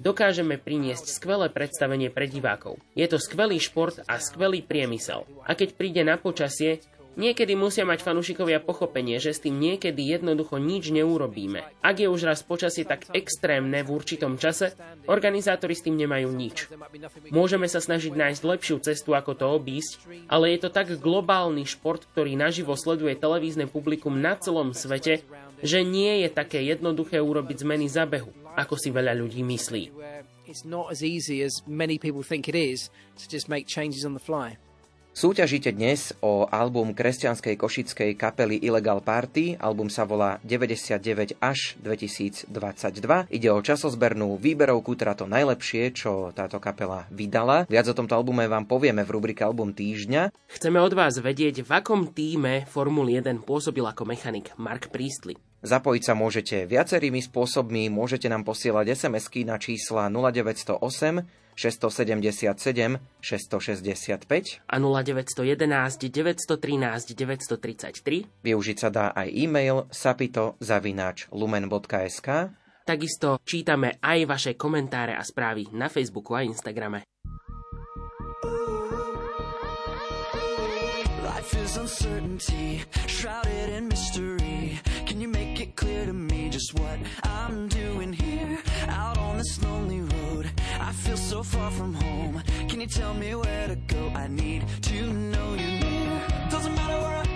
[0.00, 2.80] Dokážeme priniesť skvelé predstavenie pre divákov.
[2.96, 5.28] Je to skvelý šport a skvelý priemysel.
[5.44, 6.80] A keď príde na počasie,
[7.16, 11.64] Niekedy musia mať fanúšikovia pochopenie, že s tým niekedy jednoducho nič neurobíme.
[11.80, 14.76] Ak je už raz počasie tak extrémne v určitom čase,
[15.08, 16.68] organizátori s tým nemajú nič.
[17.32, 22.04] Môžeme sa snažiť nájsť lepšiu cestu, ako to obísť, ale je to tak globálny šport,
[22.04, 25.24] ktorý naživo sleduje televízne publikum na celom svete,
[25.64, 28.28] že nie je také jednoduché urobiť zmeny za behu,
[28.60, 29.88] ako si veľa ľudí myslí.
[35.16, 39.56] Súťažíte dnes o album kresťanskej košickej kapely Illegal Party.
[39.56, 42.52] Album sa volá 99 až 2022.
[43.32, 47.64] Ide o časozbernú výberovku, teda to najlepšie, čo táto kapela vydala.
[47.64, 50.36] Viac o tomto albume vám povieme v rubrike Album týždňa.
[50.52, 55.40] Chceme od vás vedieť, v akom týme Formul 1 pôsobil ako mechanik Mark Priestley.
[55.64, 64.76] Zapojiť sa môžete viacerými spôsobmi, môžete nám posielať SMS-ky na čísla 0908 677 665 a
[64.76, 68.44] 0911 913 933.
[68.44, 72.52] Využiť sa dá aj e-mail sapito zavináč lumen.sk
[72.86, 77.02] Takisto čítame aj vaše komentáre a správy na Facebooku a Instagrame.
[81.26, 84.45] Life is uncertainty, shrouded in mystery.
[85.16, 88.58] Can you make it clear to me just what I'm doing here?
[88.86, 92.42] Out on this lonely road I feel so far from home.
[92.68, 94.12] Can you tell me where to go?
[94.14, 96.20] I need to know you near.
[96.50, 97.35] Doesn't matter where I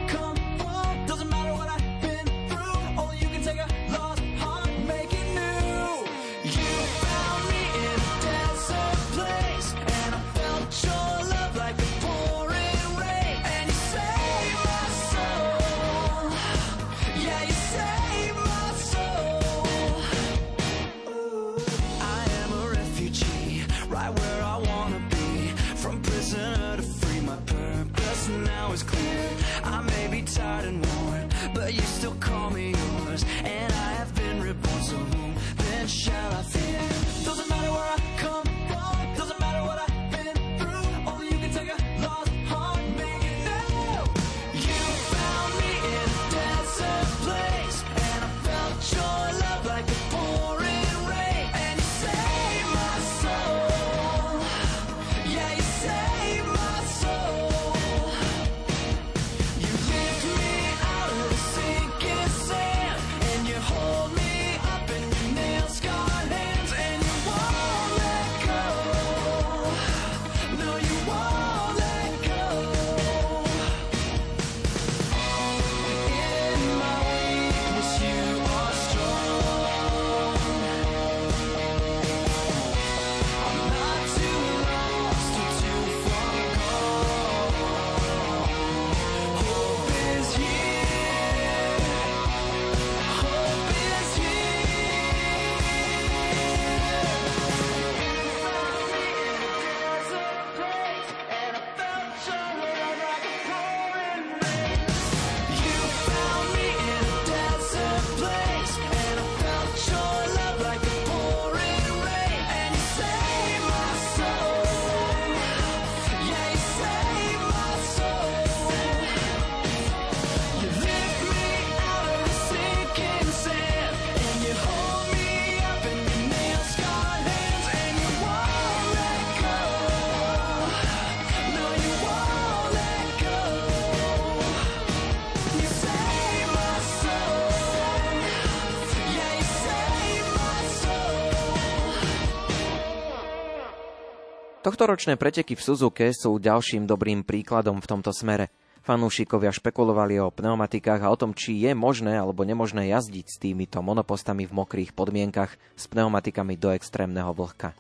[144.71, 148.55] Tohtoročné preteky v Suzuke sú ďalším dobrým príkladom v tomto smere.
[148.87, 153.83] Fanúšikovia špekulovali o pneumatikách a o tom, či je možné alebo nemožné jazdiť s týmito
[153.83, 157.75] monopostami v mokrých podmienkach s pneumatikami do extrémneho vlhka.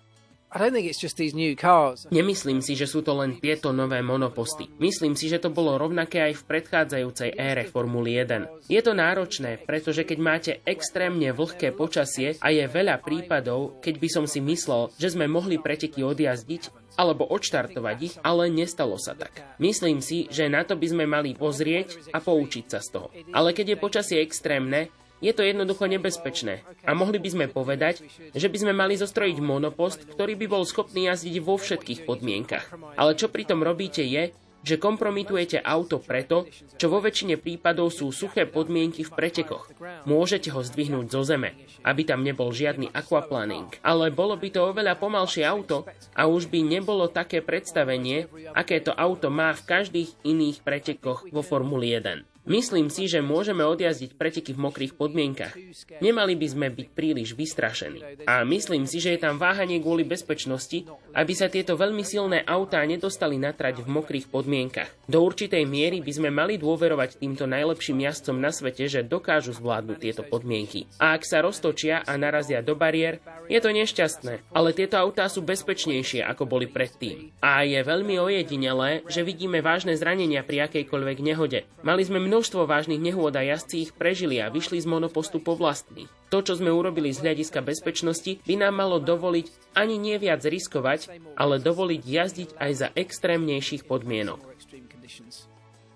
[2.11, 4.66] Nemyslím si, že sú to len tieto nové monoposty.
[4.82, 8.66] Myslím si, že to bolo rovnaké aj v predchádzajúcej ére Formuly 1.
[8.66, 14.09] Je to náročné, pretože keď máte extrémne vlhké počasie a je veľa prípadov, keď by
[14.11, 19.40] som si myslel, že sme mohli preteky odjazdiť, alebo odštartovať ich, ale nestalo sa tak.
[19.62, 23.09] Myslím si, že na to by sme mali pozrieť a poučiť sa z toho.
[23.30, 24.90] Ale keď je počasie extrémne,
[25.21, 26.64] je to jednoducho nebezpečné.
[26.85, 31.12] A mohli by sme povedať, že by sme mali zostrojiť monopost, ktorý by bol schopný
[31.12, 32.73] jazdiť vo všetkých podmienkach.
[32.97, 36.45] Ale čo pritom robíte je, že kompromitujete auto preto,
[36.77, 39.73] čo vo väčšine prípadov sú suché podmienky v pretekoch.
[40.05, 43.73] Môžete ho zdvihnúť zo zeme, aby tam nebol žiadny aquaplaning.
[43.81, 48.93] Ale bolo by to oveľa pomalšie auto a už by nebolo také predstavenie, aké to
[48.93, 52.30] auto má v každých iných pretekoch vo Formuli 1.
[52.51, 55.55] Myslím si, že môžeme odjazdiť preteky v mokrých podmienkach.
[56.03, 58.26] Nemali by sme byť príliš vystrašení.
[58.26, 60.82] A myslím si, že je tam váhanie kvôli bezpečnosti,
[61.14, 64.90] aby sa tieto veľmi silné autá nedostali na trať v mokrých podmienkach.
[65.07, 69.98] Do určitej miery by sme mali dôverovať týmto najlepším jazdcom na svete, že dokážu zvládnuť
[70.03, 70.90] tieto podmienky.
[70.98, 75.46] A ak sa roztočia a narazia do bariér, je to nešťastné, ale tieto autá sú
[75.46, 77.30] bezpečnejšie, ako boli predtým.
[77.38, 81.62] A je veľmi ojedinelé, že vidíme vážne zranenia pri akejkoľvek nehode.
[81.86, 86.09] Mali sme Množstvo vážnych nehôd a jazdci ich prežili a vyšli z monopostu po vlastných.
[86.32, 91.20] To, čo sme urobili z hľadiska bezpečnosti, by nám malo dovoliť ani nie viac riskovať,
[91.36, 94.41] ale dovoliť jazdiť aj za extrémnejších podmienok.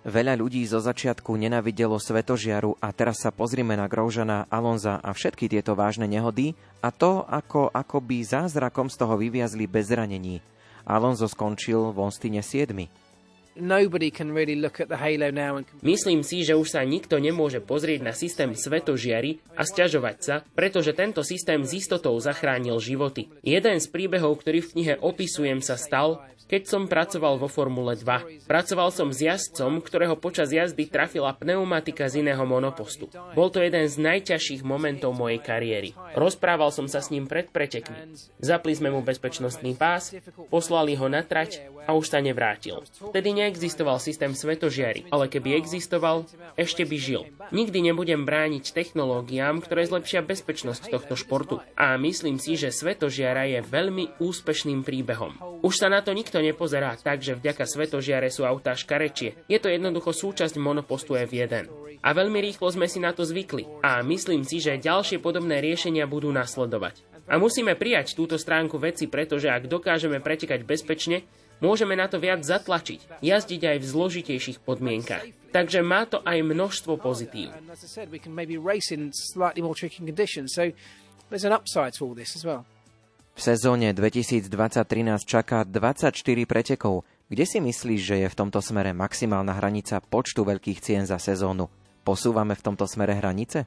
[0.05, 5.49] Veľa ľudí zo začiatku nenavidelo svetožiaru a teraz sa pozrime na Groužana, Alonza a všetky
[5.49, 6.53] tieto vážne nehody
[6.84, 10.45] a to, ako, ako by zázrakom z toho vyviazli bez zranení.
[10.84, 13.03] Alonso skončil v Onstine 7.
[15.82, 20.90] Myslím si, že už sa nikto nemôže pozrieť na systém svetožiary a sťažovať sa, pretože
[20.90, 23.30] tento systém s istotou zachránil životy.
[23.46, 28.44] Jeden z príbehov, ktorý v knihe opisujem, sa stal, keď som pracoval vo Formule 2.
[28.44, 33.09] Pracoval som s jazdcom, ktorého počas jazdy trafila pneumatika z iného monopostu.
[33.32, 35.96] Bol to jeden z najťažších momentov mojej kariéry.
[36.12, 38.12] Rozprával som sa s ním pred pretekmi.
[38.44, 40.12] Zapli sme mu bezpečnostný pás,
[40.52, 42.84] poslali ho na trať a už sa nevrátil.
[43.12, 46.24] Vtedy neexistoval systém svetožiary, ale keby existoval,
[46.57, 47.22] ešte by žil.
[47.53, 51.61] Nikdy nebudem brániť technológiám, ktoré zlepšia bezpečnosť tohto športu.
[51.76, 55.36] A myslím si, že svetožiara je veľmi úspešným príbehom.
[55.61, 59.36] Už sa na to nikto nepozerá tak, že vďaka svetožiare sú autá škarečie.
[59.45, 61.68] Je to jednoducho súčasť monopostu F1.
[62.05, 63.64] A veľmi rýchlo sme si na to zvykli.
[63.84, 67.01] A myslím si, že ďalšie podobné riešenia budú nasledovať.
[67.24, 71.24] A musíme prijať túto stránku veci, pretože ak dokážeme pretekať bezpečne,
[71.59, 75.26] môžeme na to viac zatlačiť, jazdiť aj v zložitejších podmienkach.
[75.55, 77.55] Takže má to aj množstvo pozitív.
[83.34, 84.46] V sezóne 2023
[85.02, 86.14] nás čaká 24
[86.46, 87.02] pretekov.
[87.26, 91.66] Kde si myslíš, že je v tomto smere maximálna hranica počtu veľkých cien za sezónu?
[92.07, 93.66] Posúvame v tomto smere hranice?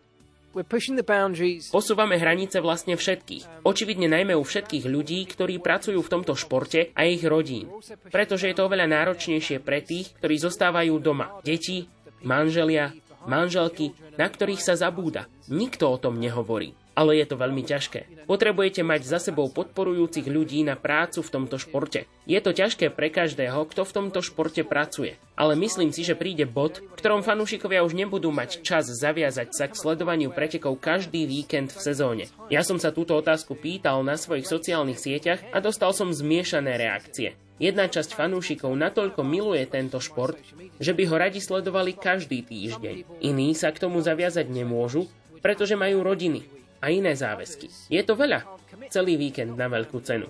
[1.70, 3.68] Posúvame hranice vlastne všetkých.
[3.68, 7.70] Očividne najmä u všetkých ľudí, ktorí pracujú v tomto športe a ich rodín.
[8.10, 11.38] Pretože je to oveľa náročnejšie pre tých, ktorí zostávajú doma.
[11.46, 11.86] Deti,
[12.26, 12.96] manželia,
[13.30, 15.30] manželky, na ktorých sa zabúda.
[15.52, 18.26] Nikto o tom nehovorí ale je to veľmi ťažké.
[18.26, 22.10] Potrebujete mať za sebou podporujúcich ľudí na prácu v tomto športe.
[22.26, 25.22] Je to ťažké pre každého, kto v tomto športe pracuje.
[25.38, 29.70] Ale myslím si, že príde bod, v ktorom fanúšikovia už nebudú mať čas zaviazať sa
[29.70, 32.26] k sledovaniu pretekov každý víkend v sezóne.
[32.50, 37.38] Ja som sa túto otázku pýtal na svojich sociálnych sieťach a dostal som zmiešané reakcie.
[37.62, 40.38] Jedna časť fanúšikov natoľko miluje tento šport,
[40.78, 43.22] že by ho radi sledovali každý týždeň.
[43.22, 45.10] Iní sa k tomu zaviazať nemôžu,
[45.42, 47.68] pretože majú rodiny a iné záväzky.
[47.90, 48.46] Je to veľa.
[48.88, 50.30] Celý víkend na veľkú cenu.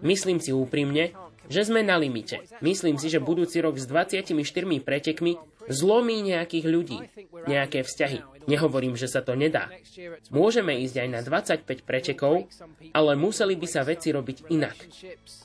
[0.00, 1.14] Myslím si úprimne,
[1.50, 2.42] že sme na limite.
[2.62, 4.32] Myslím si, že budúci rok s 24
[4.82, 5.36] pretekmi
[5.70, 6.98] zlomí nejakých ľudí,
[7.46, 8.48] nejaké vzťahy.
[8.50, 9.70] Nehovorím, že sa to nedá.
[10.34, 12.50] Môžeme ísť aj na 25 pretekov,
[12.90, 14.74] ale museli by sa veci robiť inak.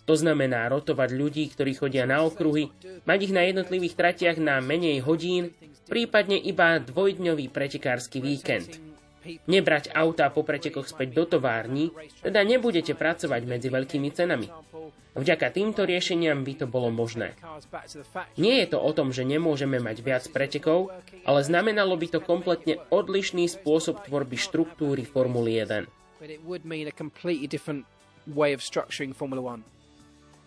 [0.09, 2.73] To znamená rotovať ľudí, ktorí chodia na okruhy,
[3.05, 5.53] mať ich na jednotlivých tratiach na menej hodín,
[5.85, 8.86] prípadne iba dvojdňový pretekársky víkend.
[9.47, 11.91] Nebrať autá po pretekoch späť do tovární,
[12.23, 14.47] teda nebudete pracovať medzi veľkými cenami.
[15.17, 17.33] Vďaka týmto riešeniam by to bolo možné.
[18.37, 20.93] Nie je to o tom, že nemôžeme mať viac pretekov,
[21.25, 25.89] ale znamenalo by to kompletne odlišný spôsob tvorby štruktúry Formuly 1.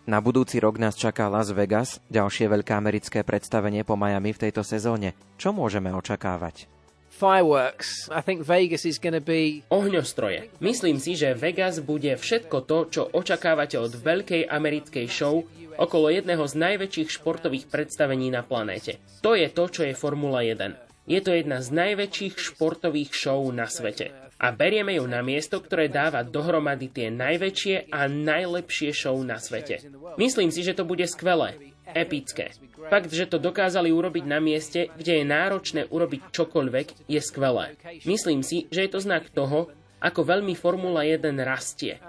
[0.01, 4.65] Na budúci rok nás čaká Las Vegas, ďalšie veľké americké predstavenie po Miami v tejto
[4.65, 5.13] sezóne.
[5.35, 6.80] Čo môžeme očakávať?
[7.11, 8.07] Fireworks.
[8.09, 10.47] I think Vegas is to be Ohňostroje.
[10.63, 15.43] Myslím si, že Vegas bude všetko to, čo očakávate od veľkej americkej show
[15.75, 19.03] okolo jedného z najväčších športových predstavení na planéte.
[19.21, 20.73] To je to, čo je Formula 1.
[21.05, 24.15] Je to jedna z najväčších športových show na svete.
[24.41, 29.85] A berieme ju na miesto, ktoré dáva dohromady tie najväčšie a najlepšie show na svete.
[30.17, 32.53] Myslím si, že to bude skvelé epické.
[32.89, 37.75] Fakt, že to dokázali urobiť na mieste, kde je náročné urobiť čokoľvek, je skvelé.
[38.07, 39.69] Myslím si, že je to znak toho,
[40.01, 42.01] ako veľmi Formula 1 rastie.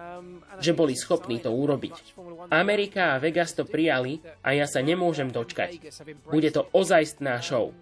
[0.63, 2.17] Že boli schopní to urobiť.
[2.49, 5.77] Amerika a Vegas to prijali a ja sa nemôžem dočkať.
[6.25, 7.77] Bude to ozajstná show.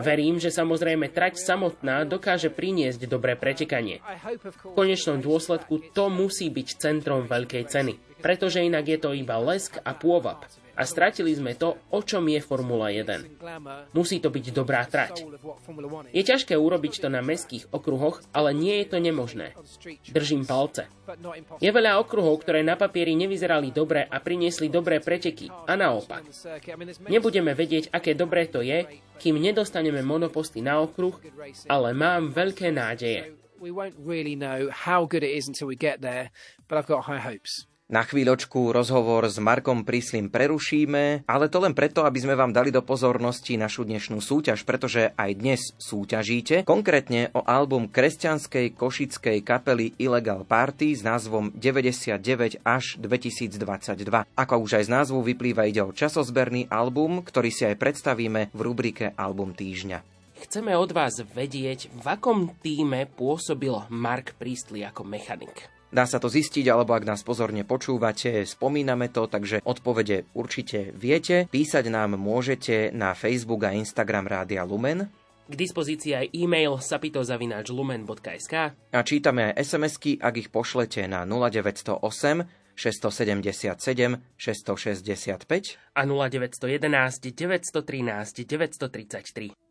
[0.00, 4.00] Verím, že samozrejme trať samotná dokáže priniesť dobré pretekanie.
[4.64, 7.92] V konečnom dôsledku to musí byť centrom veľkej ceny,
[8.24, 12.40] pretože inak je to iba lesk a pôvab a stratili sme to, o čom je
[12.42, 13.92] Formula 1.
[13.94, 15.26] Musí to byť dobrá trať.
[16.10, 19.54] Je ťažké urobiť to na mestských okruhoch, ale nie je to nemožné.
[20.10, 20.90] Držím palce.
[21.58, 25.50] Je veľa okruhov, ktoré na papieri nevyzerali dobre a priniesli dobré preteky.
[25.50, 26.22] A naopak.
[27.10, 28.86] Nebudeme vedieť, aké dobré to je,
[29.20, 31.14] kým nedostaneme monoposty na okruh,
[31.68, 33.36] ale mám veľké nádeje.
[33.60, 36.32] We won't really know how good it is until we get there,
[36.64, 37.69] but I've got high hopes.
[37.90, 42.70] Na chvíľočku rozhovor s Markom Príslim prerušíme, ale to len preto, aby sme vám dali
[42.70, 49.98] do pozornosti našu dnešnú súťaž, pretože aj dnes súťažíte, konkrétne o album kresťanskej košickej kapely
[49.98, 53.58] Illegal Party s názvom 99 až 2022.
[54.38, 58.60] Ako už aj z názvu vyplýva, ide o časozberný album, ktorý si aj predstavíme v
[58.62, 59.98] rubrike Album týždňa.
[60.46, 65.79] Chceme od vás vedieť, v akom týme pôsobil Mark Priestley ako mechanik.
[65.90, 71.50] Dá sa to zistiť, alebo ak nás pozorne počúvate, spomíname to, takže odpovede určite viete.
[71.50, 75.10] Písať nám môžete na Facebook a Instagram Rádia Lumen.
[75.50, 78.54] K dispozícii aj e-mail sapitozavináčlumen.sk
[78.94, 82.46] A čítame aj SMS-ky, ak ich pošlete na 0908
[82.78, 83.74] 677
[84.38, 89.69] 665 a 0911 913 933.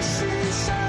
[0.00, 0.87] Since I.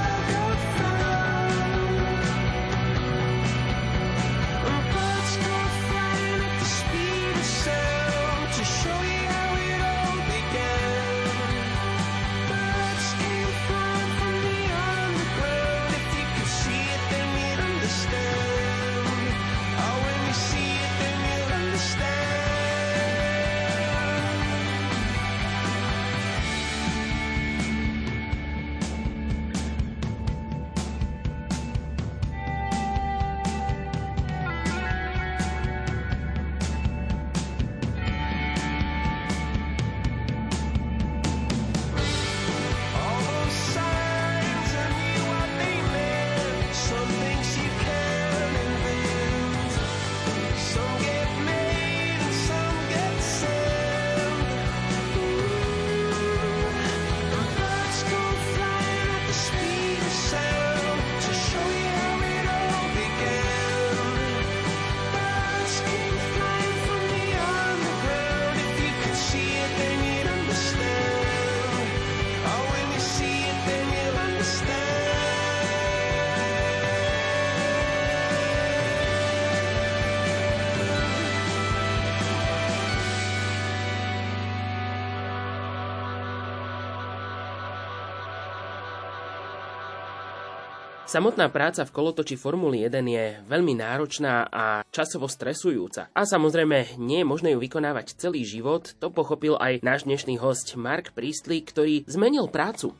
[91.10, 96.06] Samotná práca v kolotoči Formuly 1 je veľmi náročná a časovo stresujúca.
[96.14, 100.78] A samozrejme, nie je možné ju vykonávať celý život, to pochopil aj náš dnešný host
[100.78, 102.94] Mark Priestley, ktorý zmenil prácu.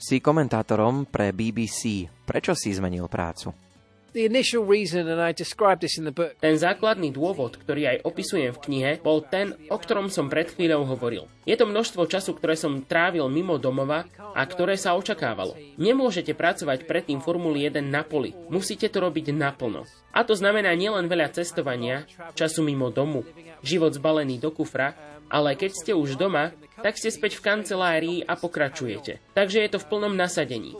[0.00, 2.08] Si komentátorom pre BBC.
[2.24, 3.63] Prečo si zmenil prácu?
[6.38, 10.86] Ten základný dôvod, ktorý aj opisujem v knihe, bol ten, o ktorom som pred chvíľou
[10.86, 11.26] hovoril.
[11.42, 15.58] Je to množstvo času, ktoré som trávil mimo domova a ktoré sa očakávalo.
[15.82, 18.30] Nemôžete pracovať predtým Formuly 1 na poli.
[18.46, 19.82] Musíte to robiť naplno.
[20.14, 22.06] A to znamená nielen veľa cestovania,
[22.38, 23.26] času mimo domu,
[23.66, 24.94] život zbalený do kufra,
[25.26, 29.18] ale keď ste už doma, tak ste späť v kancelárii a pokračujete.
[29.34, 30.78] Takže je to v plnom nasadení.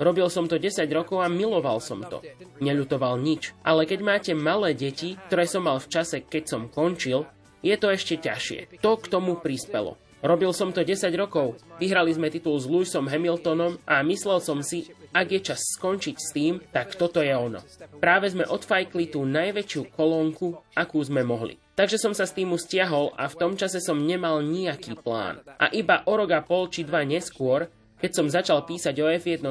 [0.00, 2.24] Robil som to 10 rokov a miloval som to.
[2.58, 3.52] Neľutoval nič.
[3.66, 7.28] Ale keď máte malé deti, ktoré som mal v čase, keď som končil,
[7.60, 8.80] je to ešte ťažšie.
[8.80, 10.00] To k tomu prispelo.
[10.20, 14.92] Robil som to 10 rokov, vyhrali sme titul s Lewisom Hamiltonom a myslel som si,
[15.16, 17.64] ak je čas skončiť s tým, tak toto je ono.
[18.04, 21.56] Práve sme odfajkli tú najväčšiu kolónku, akú sme mohli.
[21.72, 25.40] Takže som sa s týmu stiahol a v tom čase som nemal nejaký plán.
[25.56, 29.44] A iba o rok a pol či dva neskôr, keď som začal písať o F1,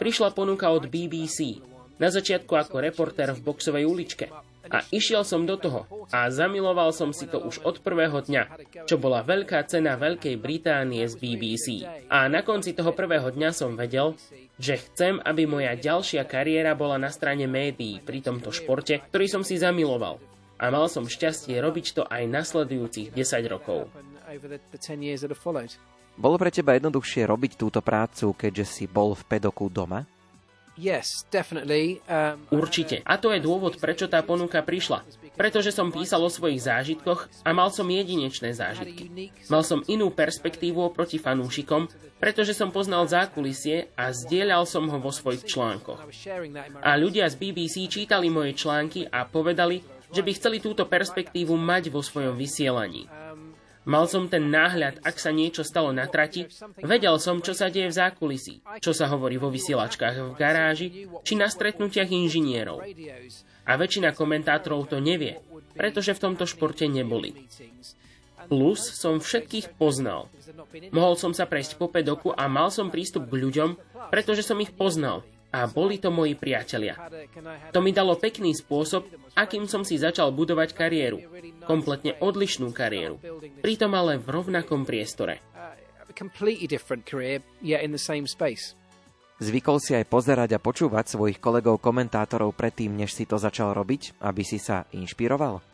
[0.00, 1.60] prišla ponuka od BBC.
[2.00, 4.26] Na začiatku ako reportér v boxovej uličke.
[4.64, 8.42] A išiel som do toho a zamiloval som si to už od prvého dňa,
[8.88, 11.84] čo bola veľká cena Veľkej Británie z BBC.
[12.08, 14.16] A na konci toho prvého dňa som vedel,
[14.56, 19.42] že chcem, aby moja ďalšia kariéra bola na strane médií pri tomto športe, ktorý som
[19.44, 20.16] si zamiloval.
[20.56, 23.92] A mal som šťastie robiť to aj nasledujúcich 10 rokov.
[26.22, 26.50] Over the, the 10 years that have followed.
[26.50, 30.06] Bolo pre teba jednoduchšie robiť túto prácu, keďže si bol v pedoku doma?
[30.74, 32.02] Yes, definitely.
[32.10, 32.98] Um, Určite.
[33.06, 35.06] A to je dôvod, prečo tá ponuka prišla.
[35.38, 39.06] Pretože som písal o svojich zážitkoch a mal som jedinečné zážitky.
[39.46, 41.86] Mal som inú perspektívu oproti fanúšikom,
[42.18, 46.10] pretože som poznal zákulisie a zdieľal som ho vo svojich článkoch.
[46.82, 49.78] A ľudia z BBC čítali moje články a povedali,
[50.10, 53.06] že by chceli túto perspektívu mať vo svojom vysielaní.
[53.84, 56.48] Mal som ten náhľad, ak sa niečo stalo na trati,
[56.80, 60.88] vedel som, čo sa deje v zákulisí, čo sa hovorí vo vysielačkách v garáži,
[61.20, 62.80] či na stretnutiach inžinierov.
[63.64, 65.36] A väčšina komentátorov to nevie,
[65.76, 67.36] pretože v tomto športe neboli.
[68.48, 70.28] Plus som všetkých poznal.
[70.92, 73.70] Mohol som sa prejsť po pedoku a mal som prístup k ľuďom,
[74.12, 75.24] pretože som ich poznal.
[75.54, 76.98] A boli to moji priatelia.
[77.70, 79.06] To mi dalo pekný spôsob,
[79.38, 81.22] akým som si začal budovať kariéru.
[81.62, 83.22] Kompletne odlišnú kariéru.
[83.62, 85.38] Pritom ale v rovnakom priestore.
[89.34, 94.22] Zvykol si aj pozerať a počúvať svojich kolegov komentátorov predtým, než si to začal robiť,
[94.22, 95.73] aby si sa inšpiroval?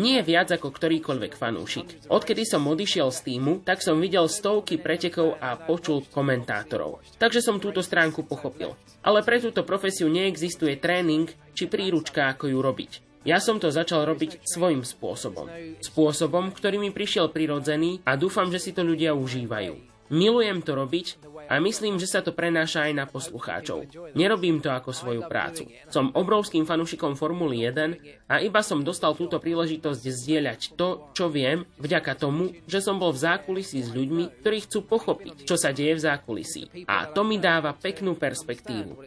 [0.00, 2.08] Nie viac ako ktorýkoľvek fanúšik.
[2.08, 7.04] Odkedy som odišiel z týmu, tak som videl stovky pretekov a počul komentátorov.
[7.20, 8.74] Takže som túto stránku pochopil.
[9.04, 12.92] Ale pre túto profesiu neexistuje tréning či príručka, ako ju robiť.
[13.20, 15.44] Ja som to začal robiť svojim spôsobom.
[15.84, 19.89] Spôsobom, ktorý mi prišiel prirodzený a dúfam, že si to ľudia užívajú.
[20.10, 21.06] Milujem to robiť
[21.46, 23.86] a myslím, že sa to prenáša aj na poslucháčov.
[24.18, 25.70] Nerobím to ako svoju prácu.
[25.86, 31.62] Som obrovským fanúšikom Formuly 1 a iba som dostal túto príležitosť zdieľať to, čo viem,
[31.78, 35.98] vďaka tomu, že som bol v zákulisí s ľuďmi, ktorí chcú pochopiť, čo sa deje
[35.98, 36.62] v zákulisí.
[36.90, 38.98] A to mi dáva peknú perspektívu.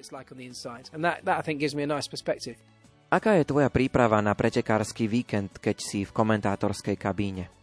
[3.13, 7.62] Aká je tvoja príprava na pretekársky víkend, keď si v komentátorskej kabíne?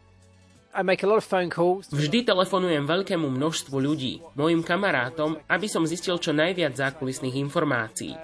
[1.90, 8.14] Vždy telefonujem veľkému množstvu ľudí, mojim kamarátom, aby som zistil čo najviac zákulisných informácií.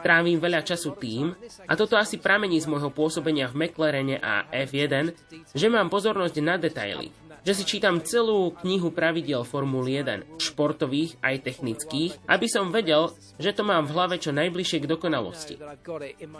[0.00, 1.36] Trávim veľa času tým,
[1.68, 5.12] a toto asi pramení z môjho pôsobenia v McLarene a F1,
[5.52, 7.12] že mám pozornosť na detaily,
[7.46, 13.56] že si čítam celú knihu pravidiel Formuly 1, športových aj technických, aby som vedel, že
[13.56, 15.54] to mám v hlave čo najbližšie k dokonalosti.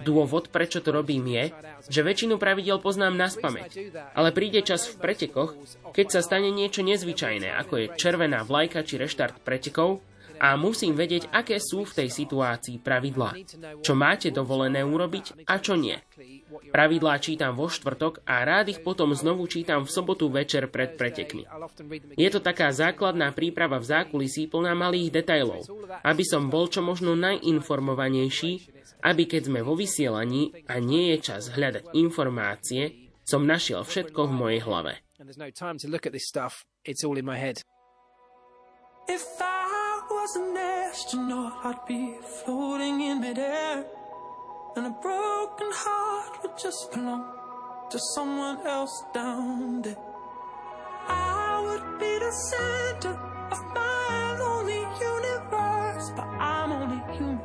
[0.04, 1.44] Dôvod, prečo to robím je,
[1.88, 3.72] že väčšinu pravidel poznám na spameť,
[4.12, 5.56] ale príde čas v pretekoch,
[5.96, 10.04] keď sa stane niečo nezvyčajné, ako je červená vlajka či reštart pretekov,
[10.40, 13.36] a musím vedieť, aké sú v tej situácii pravidlá.
[13.84, 16.00] Čo máte dovolené urobiť a čo nie.
[16.72, 21.44] Pravidlá čítam vo štvrtok a rád ich potom znovu čítam v sobotu večer pred pretekmi.
[22.16, 25.68] Je to taká základná príprava v zákulisí plná malých detailov,
[26.00, 28.52] aby som bol čo možno najinformovanejší,
[29.04, 34.32] aby keď sme vo vysielaní a nie je čas hľadať informácie, som našiel všetko v
[34.32, 34.92] mojej hlave.
[39.08, 43.84] If I was an astronaut, I'd be floating in midair.
[44.76, 47.24] And a broken heart would just belong
[47.90, 49.96] to someone else down there.
[51.08, 53.18] I would be the center
[53.50, 54.82] of my lonely
[55.12, 57.40] universe, but I'm only human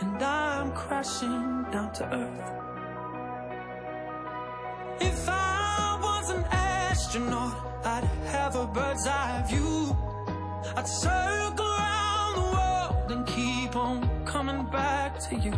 [0.00, 2.52] and I'm crashing down to earth.
[5.00, 9.96] If I was an astronaut, I'd have a bird's eye view.
[10.76, 15.52] I'd circle around the world and keep on coming back to you.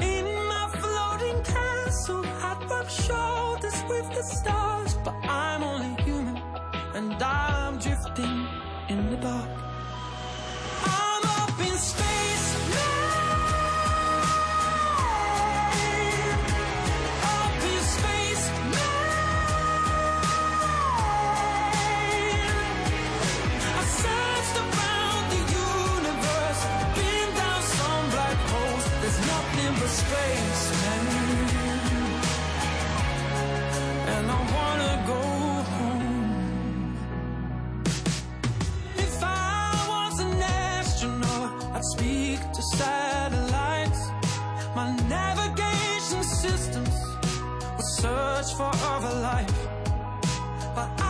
[0.00, 6.36] In my floating castle, I'd rub shoulders with the stars, but I'm only human
[6.94, 8.48] and I'm drifting
[8.88, 9.60] in the dark.
[42.00, 44.02] speak to satellites.
[44.74, 46.96] My navigation systems
[47.76, 49.58] will search for other life.
[50.74, 51.09] But I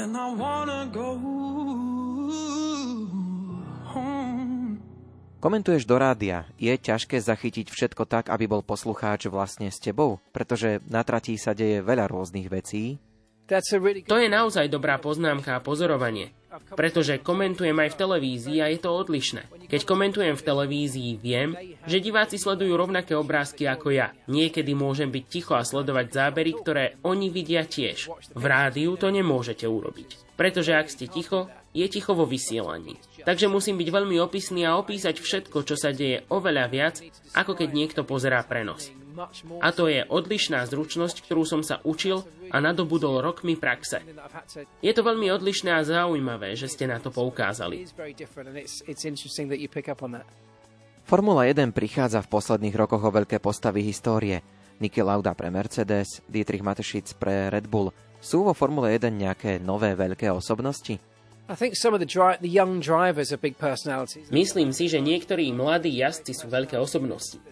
[0.00, 1.20] And I wanna go.
[5.40, 6.44] Komentuješ do rádia.
[6.60, 10.20] Je ťažké zachytiť všetko tak, aby bol poslucháč vlastne s tebou?
[10.36, 13.00] Pretože na tratí sa deje veľa rôznych vecí.
[14.06, 16.30] To je naozaj dobrá poznámka a pozorovanie.
[16.74, 19.46] Pretože komentujem aj v televízii a je to odlišné.
[19.70, 21.54] Keď komentujem v televízii, viem,
[21.86, 24.10] že diváci sledujú rovnaké obrázky ako ja.
[24.26, 28.10] Niekedy môžem byť ticho a sledovať zábery, ktoré oni vidia tiež.
[28.34, 30.34] V rádiu to nemôžete urobiť.
[30.34, 32.98] Pretože ak ste ticho, je ticho vo vysielaní.
[33.22, 36.96] Takže musím byť veľmi opisný a opísať všetko, čo sa deje oveľa viac,
[37.38, 38.90] ako keď niekto pozerá prenos.
[39.60, 44.00] A to je odlišná zručnosť, ktorú som sa učil a nadobudol rokmi praxe.
[44.80, 47.84] Je to veľmi odlišné a zaujímavé, že ste na to poukázali.
[51.04, 54.40] Formula 1 prichádza v posledných rokoch o veľké postavy histórie.
[54.80, 57.92] Niki Lauda pre Mercedes, Dietrich Matešic pre Red Bull.
[58.22, 61.09] Sú vo Formule 1 nejaké nové veľké osobnosti?
[64.30, 67.42] Myslím si, že niektorí mladí jazdci sú veľké osobnosti.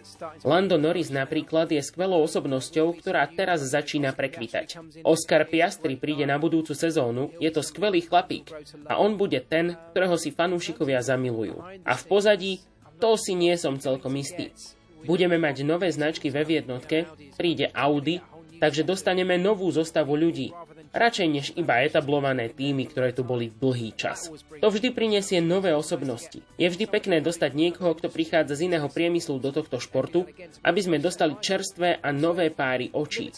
[0.47, 4.79] Lando Norris napríklad je skvelou osobnosťou, ktorá teraz začína prekvitať.
[5.03, 8.47] Oscar Piastri príde na budúcu sezónu, je to skvelý chlapík
[8.87, 11.59] a on bude ten, ktorého si fanúšikovia zamilujú.
[11.83, 12.63] A v pozadí,
[13.03, 14.55] to si nie som celkom istý.
[15.03, 17.07] Budeme mať nové značky ve jednotke,
[17.39, 18.19] príde Audi,
[18.59, 20.51] takže dostaneme novú zostavu ľudí,
[20.93, 24.29] radšej než iba etablované týmy, ktoré tu boli dlhý čas.
[24.59, 26.41] To vždy prinesie nové osobnosti.
[26.57, 30.25] Je vždy pekné dostať niekoho, kto prichádza z iného priemyslu do tohto športu,
[30.65, 33.31] aby sme dostali čerstvé a nové páry očí.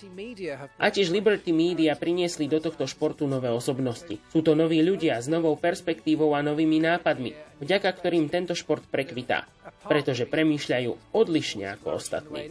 [0.79, 4.17] A tiež Liberty Media priniesli do tohto športu nové osobnosti.
[4.31, 9.45] Sú to noví ľudia s novou perspektívou a novými nápadmi, vďaka ktorým tento šport prekvitá,
[9.85, 12.49] pretože premýšľajú odlišne ako ostatní.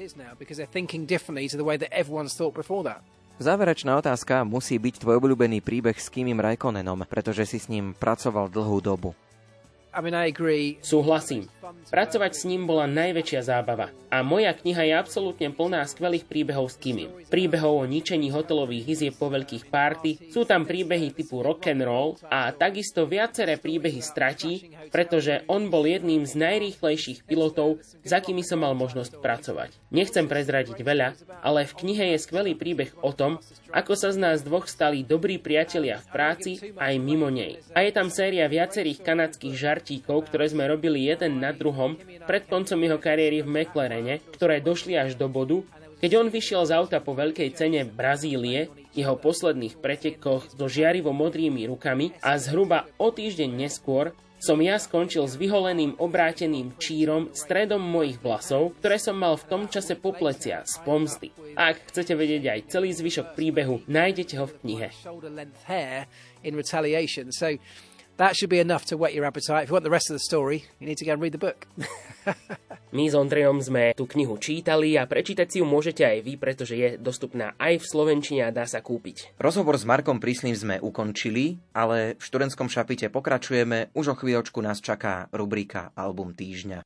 [3.40, 8.52] Záverečná otázka musí byť tvoj obľúbený príbeh s Kimim Raikkonenom, pretože si s ním pracoval
[8.52, 9.16] dlhú dobu.
[10.82, 11.50] Súhlasím.
[11.90, 13.90] Pracovať s ním bola najväčšia zábava.
[14.10, 17.10] A moja kniha je absolútne plná skvelých príbehov s Kimim.
[17.30, 22.18] Príbehov o ničení hotelových izieb po veľkých párty, sú tam príbehy typu rock and roll
[22.26, 28.66] a takisto viaceré príbehy stratí, pretože on bol jedným z najrýchlejších pilotov, s akými som
[28.66, 29.70] mal možnosť pracovať.
[29.94, 31.14] Nechcem prezradiť veľa,
[31.46, 33.38] ale v knihe je skvelý príbeh o tom,
[33.70, 37.62] ako sa z nás dvoch stali dobrí priatelia v práci aj mimo nej.
[37.78, 41.96] A je tam séria viacerých kanadských žartíkov, ktoré sme robili jeden na druhom
[42.28, 45.64] pred koncom jeho kariéry v McLarene, ktoré došli až do bodu,
[46.04, 51.64] keď on vyšiel z auta po veľkej cene Brazílie, jeho posledných pretekoch so žiarivo modrými
[51.68, 58.16] rukami a zhruba o týždeň neskôr som ja skončil s vyholeným obráteným čírom stredom mojich
[58.24, 61.28] vlasov, ktoré som mal v tom čase po plecia z pomsty.
[61.60, 64.88] A ak chcete vedieť aj celý zvyšok príbehu, nájdete ho v knihe.
[68.20, 69.64] That should be enough to whet your appetite.
[69.64, 71.40] If you want the rest of the story, you need to go and read the
[71.40, 71.64] book.
[72.92, 76.76] My s Ondrejom sme tú knihu čítali a prečítať si ju môžete aj vy, pretože
[76.76, 79.40] je dostupná aj v Slovenčine a dá sa kúpiť.
[79.40, 83.88] Rozhovor s Markom Prísnym sme ukončili, ale v študentskom šapite pokračujeme.
[83.96, 86.84] Už o chvíľočku nás čaká rubrika Album týždňa.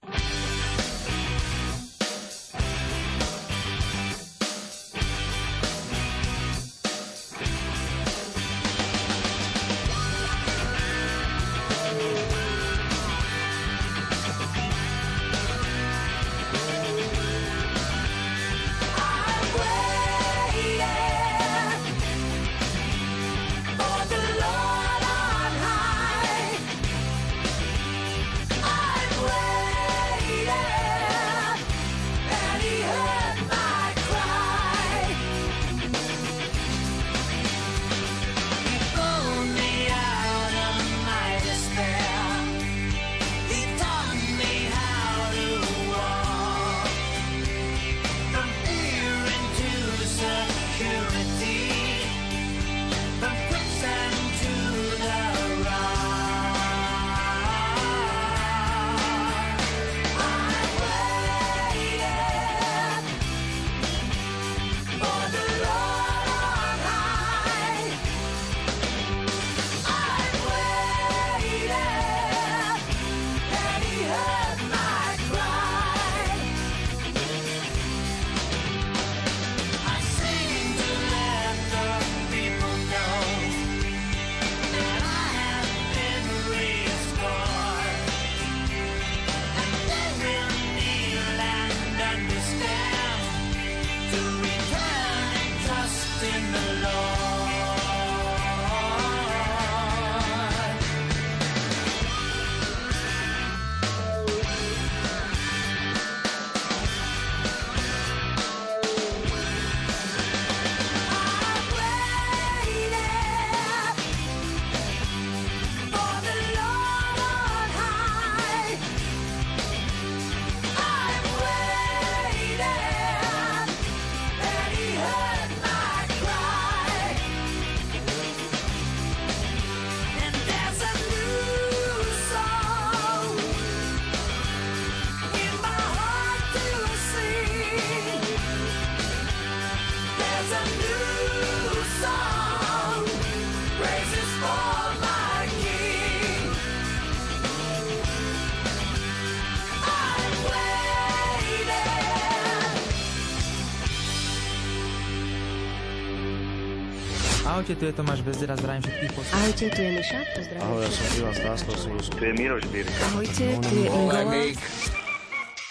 [157.64, 159.40] Ahojte, tu je Tomáš Bezdera, zdravím všetkých poslucháčov.
[159.40, 160.62] Ahojte, tu je Miša, pozdravím.
[160.68, 163.04] Ahoj, ja som Ivan Stásko, som Tu je Miroš Birka.
[163.08, 164.20] Ahojte, tu je Ingola.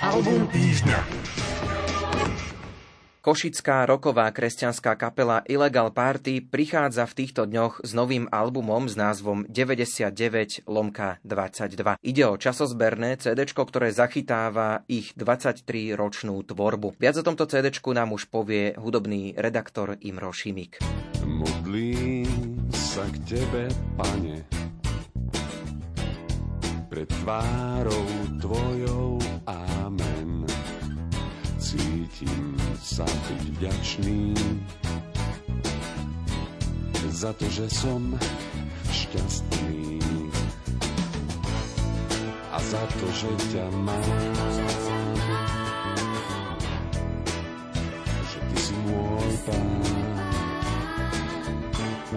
[0.02, 1.00] Album týždňa.
[3.34, 9.50] Košická roková kresťanská kapela Illegal Party prichádza v týchto dňoch s novým albumom s názvom
[9.50, 11.98] 99 lomka 22.
[11.98, 16.94] Ide o časozberné CD, ktoré zachytáva ich 23-ročnú tvorbu.
[17.02, 20.86] Viac o tomto CD nám už povie hudobný redaktor Imro Šimik.
[21.26, 23.66] Modlím sa k Tebe,
[23.98, 24.46] Pane,
[26.86, 28.06] pred tvárou
[28.38, 29.18] Tvojou,
[29.50, 30.46] amen
[31.74, 34.22] cítim sa byť vďačný
[37.14, 38.16] za to, že som
[38.90, 40.00] šťastný
[42.54, 44.06] a za to, že ťa mám.
[48.28, 49.84] Že ty si môj pán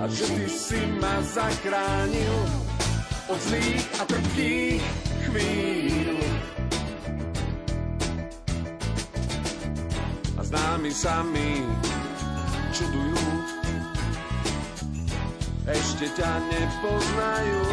[0.07, 2.37] a že ty si ma zachránil
[3.27, 4.85] od zlých a trpkých
[5.27, 6.56] chvíľ.
[10.47, 11.67] Známi sami
[12.71, 13.19] čudujú.
[15.67, 17.67] Ešte ťa nepoznajú.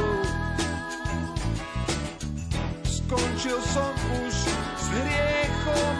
[2.82, 3.94] Skončil som
[4.26, 5.98] už s hriechom,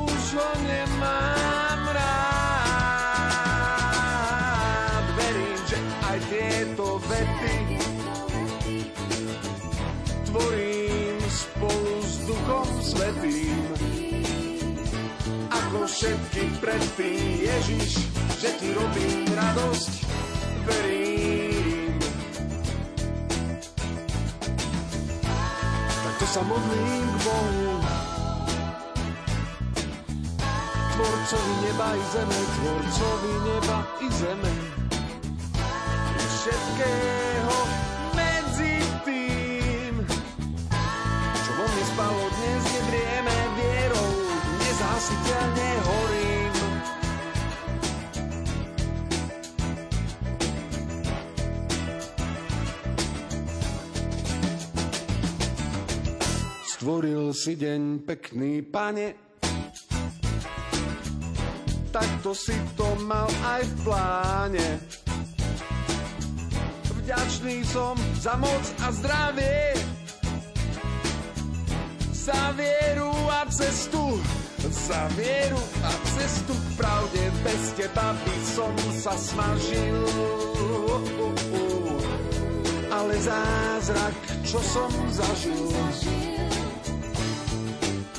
[0.00, 2.08] už ho nemám rád.
[5.12, 5.76] Verím, že
[6.08, 7.76] aj tieto vety
[10.32, 13.67] tvorím spolu s Duchom Svetým
[15.88, 17.24] všetkých predtým.
[17.40, 17.90] Ježiš,
[18.38, 19.92] že ti robím radosť,
[20.68, 21.96] verím.
[26.18, 27.78] to sa modlím k Bohu,
[30.98, 34.54] Tvorcovi neba i zeme, Tvorcovi neba i zeme.
[36.18, 37.27] Všetkého
[56.88, 59.12] Stvoril si deň pekný, pane,
[61.92, 64.68] takto si to mal aj v pláne.
[66.88, 69.76] Vďačný som za moc a zdravie,
[72.08, 74.16] za vieru a cestu,
[74.72, 77.20] za vieru a cestu pravde.
[77.44, 80.08] Bez teba by som sa snažil.
[82.88, 85.68] Ale zázrak, čo som zažil,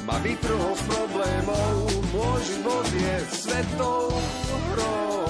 [0.09, 1.73] ma vytrhol z problémov.
[2.09, 4.09] Môj život je svetou
[4.73, 5.29] hrou.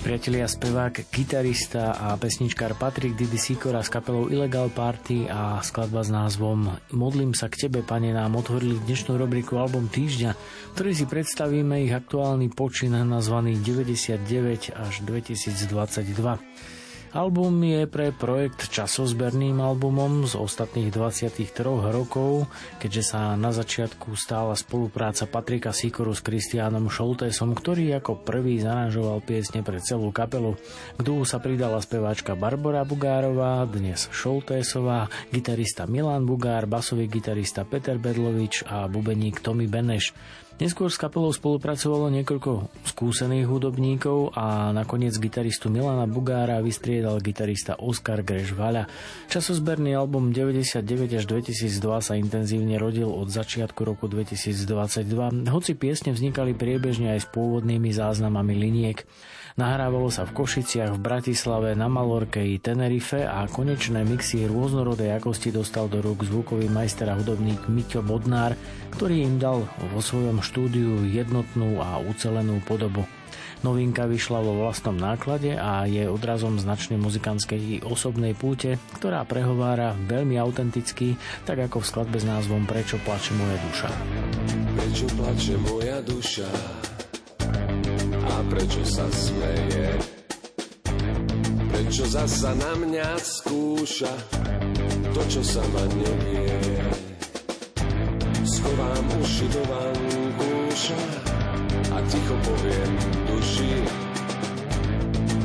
[0.00, 6.08] Priatelia, spevák, gitarista a pesničkár Patrik Didi Sikora s kapelou Illegal Party a skladba s
[6.14, 10.30] názvom Modlím sa k tebe, pane, nám otvorili dnešnú rubriku Album týždňa,
[10.78, 16.75] ktorý si predstavíme ich aktuálny počin nazvaný 99 až 2022.
[17.14, 21.46] Album je pre projekt časozberným albumom z ostatných 23
[21.94, 22.50] rokov,
[22.82, 29.22] keďže sa na začiatku stála spolupráca Patrika Sikoru s Kristiánom Šoltésom, ktorý ako prvý zaranžoval
[29.22, 30.58] piesne pre celú kapelu.
[30.98, 38.66] K sa pridala speváčka Barbara Bugárová, dnes Šoltésová, gitarista Milan Bugár, basový gitarista Peter Bedlovič
[38.66, 40.10] a bubeník Tommy Beneš.
[40.56, 48.24] Neskôr s kapelou spolupracovalo niekoľko skúsených hudobníkov a nakoniec gitaristu Milana Bugára vystriedal gitarista Oskar
[48.24, 48.88] Grešvaľa.
[49.28, 56.56] Časozberný album 99 až 2002 sa intenzívne rodil od začiatku roku 2022, hoci piesne vznikali
[56.56, 59.04] priebežne aj s pôvodnými záznamami liniek.
[59.56, 65.48] Nahrávalo sa v Košiciach, v Bratislave, na Malorke i Tenerife a konečné mixy rôznorodej jakosti
[65.48, 68.52] dostal do rúk zvukový majster a hudobník Miťo Bodnár,
[68.96, 69.64] ktorý im dal
[69.96, 73.02] vo svojom štúdiu jednotnú a ucelenú podobu.
[73.66, 80.38] Novinka vyšla vo vlastnom náklade a je odrazom značnej muzikantskej osobnej púte, ktorá prehovára veľmi
[80.38, 83.88] autenticky, tak ako v skladbe s názvom Prečo plače moja duša.
[84.76, 86.50] Prečo plače moja duša?
[88.36, 89.88] a prečo sa smeje?
[91.72, 94.12] Prečo zasa na mňa skúša
[95.16, 96.60] to, čo sa ma nevie?
[98.44, 99.62] Schovám uši do
[100.86, 100.98] vankúša
[101.94, 102.92] a ticho poviem
[103.26, 103.74] duši.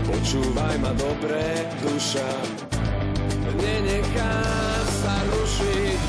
[0.05, 2.29] Počúvaj ma dobre, duša,
[3.57, 6.01] nenechám sa rušiť.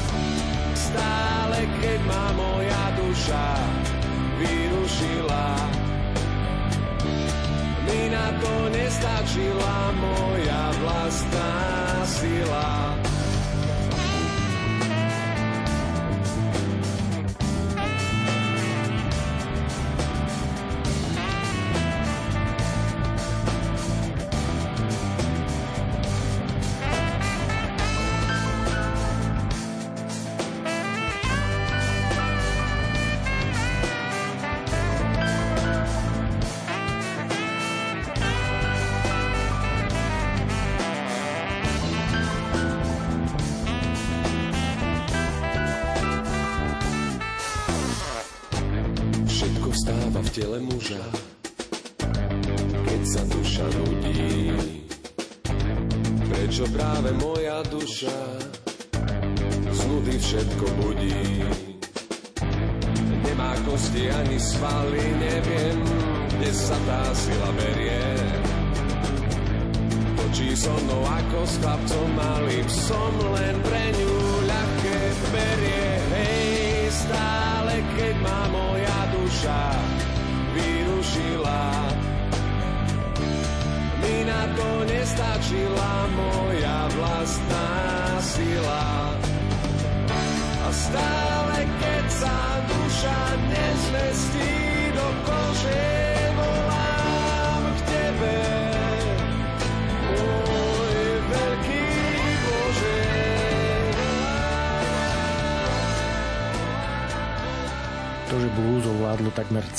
[0.74, 3.46] Stále, keď ma moja duša
[4.36, 5.48] vyrušila,
[8.72, 11.52] nestačila moja vlastná
[12.08, 13.01] sila.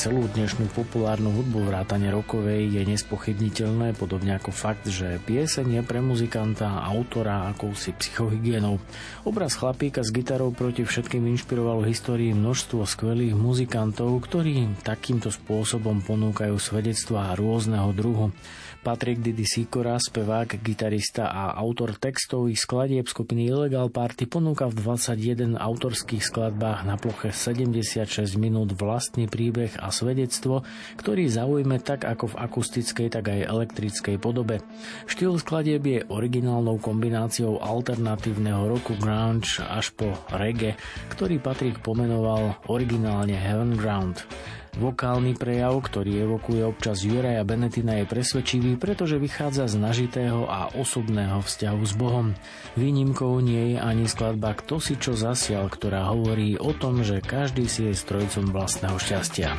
[0.03, 6.03] Celú dnešnú populárnu hudbu vrátane rokovej je nespochybniteľné, podobne ako fakt, že pieseň je pre
[6.03, 8.84] muzikanta, autora akousi psychohygienou.
[9.23, 16.03] Obraz chlapíka s gitarou proti všetkým inšpiroval v histórii množstvo skvelých muzikantov, ktorí takýmto spôsobom
[16.03, 18.35] ponúkajú svedectvá rôzneho druhu.
[18.84, 25.55] Patrik Didi Sikora, spevák, gitarista a autor textových skladieb skupiny Illegal Party ponúka v 21
[25.55, 30.65] autorských skladbách na ploche 76 minút vlastný príbeh a svedectvo,
[30.98, 34.65] ktorý zaujme tak ako v akustickej, tak aj elektrickej podobe.
[35.06, 40.74] Štýl skladieb je originálnou kombináciou alternatívneho roku grunge až po reggae,
[41.14, 44.26] ktorý Patrik pomenoval originálne Heaven Ground.
[44.74, 51.45] Vokálny prejav, ktorý evokuje občas Juraja Benetina je presvedčivý, pretože vychádza z nažitého a osobného
[51.45, 52.34] vzťahu s Bohom.
[52.74, 57.70] Výnimkou nie je ani skladba Kto si čo zasial, ktorá hovorí o tom, že každý
[57.70, 59.54] si je strojcom vlastného šťastia.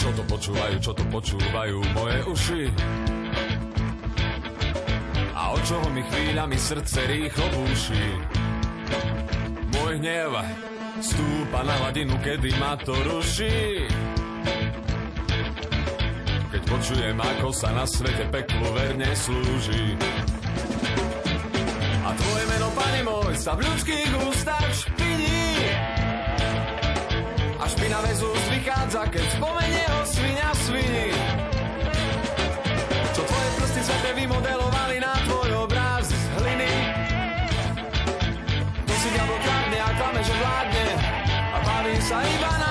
[0.00, 2.62] Čo to počúvajú, čo to počúvajú moje uši?
[5.36, 8.04] A od čoho mi chvíľami srdce rýchlo búši?
[9.76, 10.32] Môj hnev
[11.02, 13.84] stúpa na hladinu, kedy ma to ruší.
[16.52, 19.96] Keď počujem, ako sa na svete peklo verne slúži.
[22.02, 25.64] A tvoje meno, pane môj, sa v ľudských ústach špiní.
[27.56, 31.08] A špinavé z úst vychádza, keď spomenie ho svinia svini.
[33.16, 36.72] Čo tvoje prsty svete vymodelovali na tvoj obraz z hliny.
[38.82, 40.86] To si diablo kradne a klame, že vládne.
[41.32, 42.61] A baví sa iba na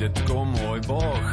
[0.00, 1.28] detko môj Boh.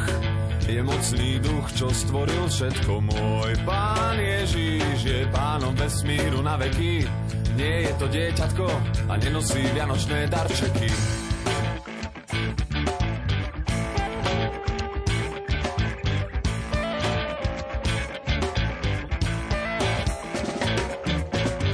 [0.67, 7.07] Je mocný duch, čo stvoril všetko môj Pán Ježíš je pánom vesmíru na veky.
[7.55, 8.67] Nie je to dieťatko
[9.07, 10.91] a nenosí vianočné darčeky.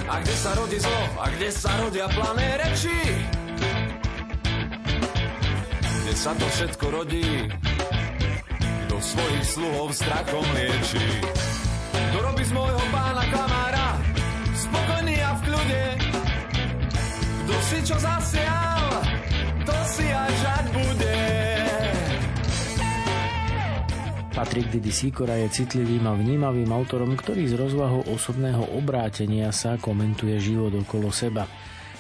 [0.06, 3.42] A kde sa rodí zlo a kde sa rodia plané reči?
[6.14, 7.26] Sa to všetko rodí.
[8.86, 11.06] Kto svojich sluhov strachom lieči.
[12.14, 13.98] Kto robí z môjho pána klamára,
[14.54, 15.84] spokojný a v kľude.
[17.44, 18.86] Kto si čo zasial,
[19.66, 21.18] to si aj žať bude.
[24.34, 30.38] Patrik Didi Sikora je citlivým a vnímavým autorom, ktorý z rozvahou osobného obrátenia sa komentuje
[30.42, 31.46] život okolo seba.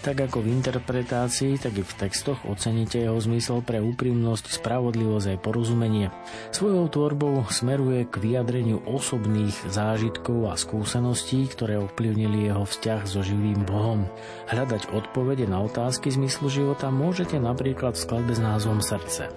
[0.03, 5.37] Tak ako v interpretácii, tak i v textoch oceníte jeho zmysel pre úprimnosť, spravodlivosť aj
[5.39, 6.11] porozumenie.
[6.51, 13.63] Svojou tvorbou smeruje k vyjadreniu osobných zážitkov a skúseností, ktoré ovplyvnili jeho vzťah so živým
[13.63, 14.03] Bohom.
[14.51, 19.31] Hľadať odpovede na otázky zmyslu života môžete napríklad v skladbe s názvom Srdce.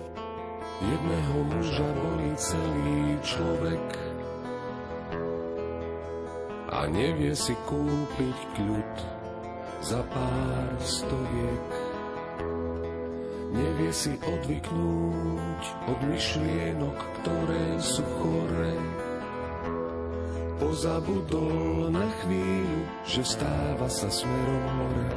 [0.83, 3.87] Jedného muža bolí celý človek
[6.75, 9.16] a nevie si kúpiť kľud
[9.83, 11.69] za pár stoviek.
[13.57, 18.75] Nevie si odvyknúť od myšlienok, ktoré sú chore.
[20.57, 25.11] Pozabudol na chvíľu, že stáva sa smerom hore.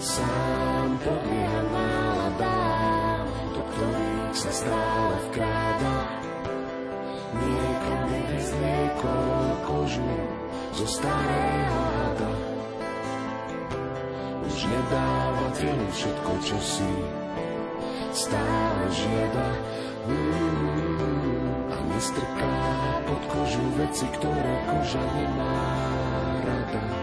[0.00, 5.96] Sám podlieha náladám, do ktorých sa stále vkráda.
[7.36, 10.06] Niekam nevyzliekol kožu
[10.78, 12.32] zo starého hada.
[14.46, 16.90] Už nedáva telu všetko, čo si
[18.14, 19.48] stále žiada.
[20.06, 22.56] Mm, a nestrká
[23.10, 25.58] pod kožu veci, ktoré koža nemá
[26.46, 26.95] rada.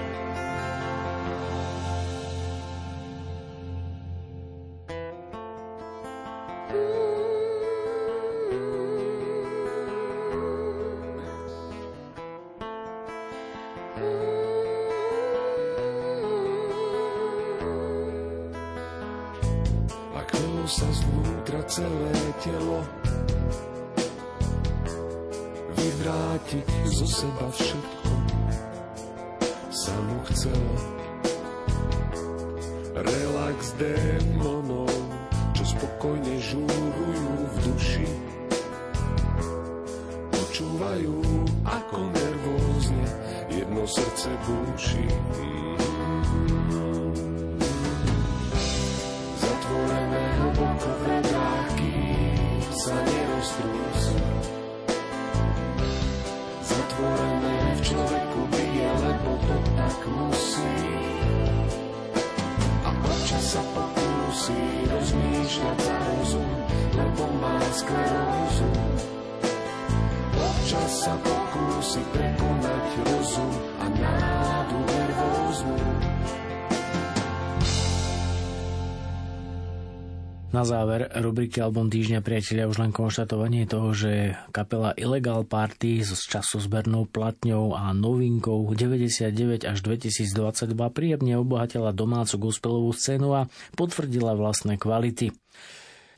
[80.74, 86.58] Záver rubriky Album týždňa priatelia už len konštatovanie toho, že kapela Illegal Party s času
[86.66, 93.42] zbernou platňou a novinkou 99 až 2022 príjemne obohatila domácu gospelovú scénu a
[93.78, 95.30] potvrdila vlastné kvality.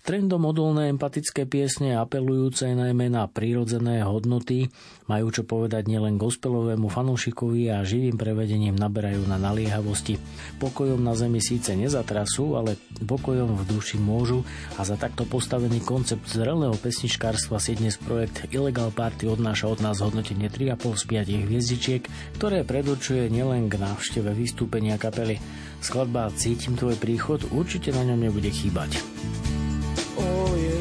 [0.05, 4.69] Trendom odolné empatické piesne apelujúce najmä na prírodzené hodnoty
[5.09, 10.21] majú čo povedať nielen gospelovému fanúšikovi a živým prevedením naberajú na naliehavosti.
[10.61, 14.45] Pokojom na zemi síce nezatrasú, ale pokojom v duši môžu
[14.77, 20.05] a za takto postavený koncept zrelého pesničkárstva si dnes projekt Illegal Party odnáša od nás
[20.05, 21.03] hodnotenie 3,5 z
[21.33, 22.01] 5 hviezdičiek,
[22.37, 25.41] ktoré predurčuje nielen k návšteve vystúpenia kapely.
[25.81, 29.01] Skladba Cítim tvoj príchod určite na ňom nebude chýbať.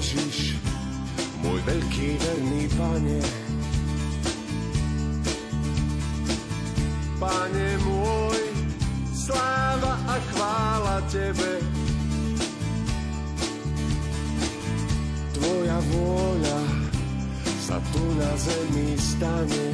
[0.04, 0.54] Ježiš,
[1.42, 3.20] môj veľký verný Pane.
[7.18, 8.42] Pane môj,
[9.10, 11.52] sláva a chvála Tebe.
[15.34, 16.60] Tvoja vôľa
[17.64, 19.66] sa tu na zemi stane.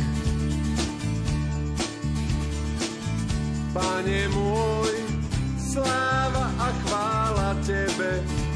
[3.76, 4.94] Pane môj,
[5.58, 8.49] sláva a chvála Tebe.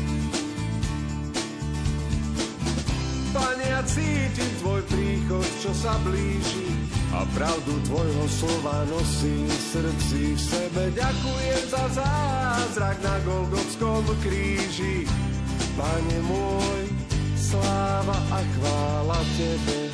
[3.34, 6.70] Pane, ja cítim tvoj príchod, čo sa blíži
[7.10, 10.82] a pravdu tvojho slova nosím v srdci v sebe.
[10.94, 15.06] Ďakujem za zázrak na Golgotskom kríži.
[15.74, 16.82] Pane môj,
[17.34, 19.93] sláva a chvála Tebe.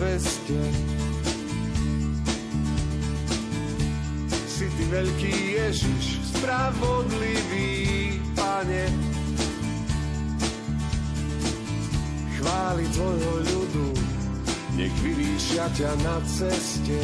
[0.00, 0.60] Neveste.
[4.48, 8.84] Si ty veľký Ježiš, spravodlivý pane.
[12.40, 13.88] Chváli tvojho ľudu,
[14.80, 17.00] nech vyrýšia ťa na ceste.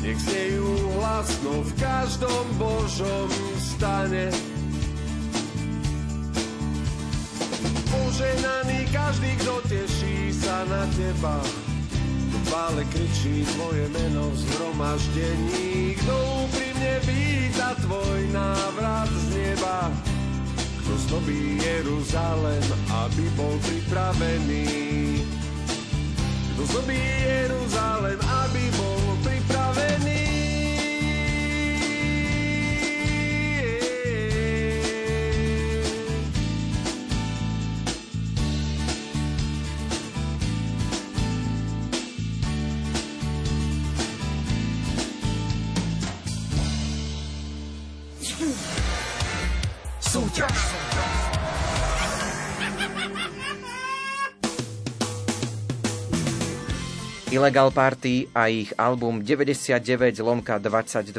[0.00, 3.28] Nech znejú hlasno v každom Božom
[3.60, 4.32] stane.
[8.08, 9.47] požehnaný každý, kto
[10.96, 11.40] teba.
[12.48, 16.14] Chvále kričí tvoje meno v zhromaždení, kto
[16.48, 19.92] úprimne víta tvoj návrat z neba.
[20.80, 24.64] Kto zdobí Jeruzalem, aby bol pripravený.
[26.56, 28.16] Kto zdobí Jeruzalem,
[28.48, 28.97] aby bol
[57.38, 59.78] Illegal Party a ich album 99
[60.26, 61.14] lomka 22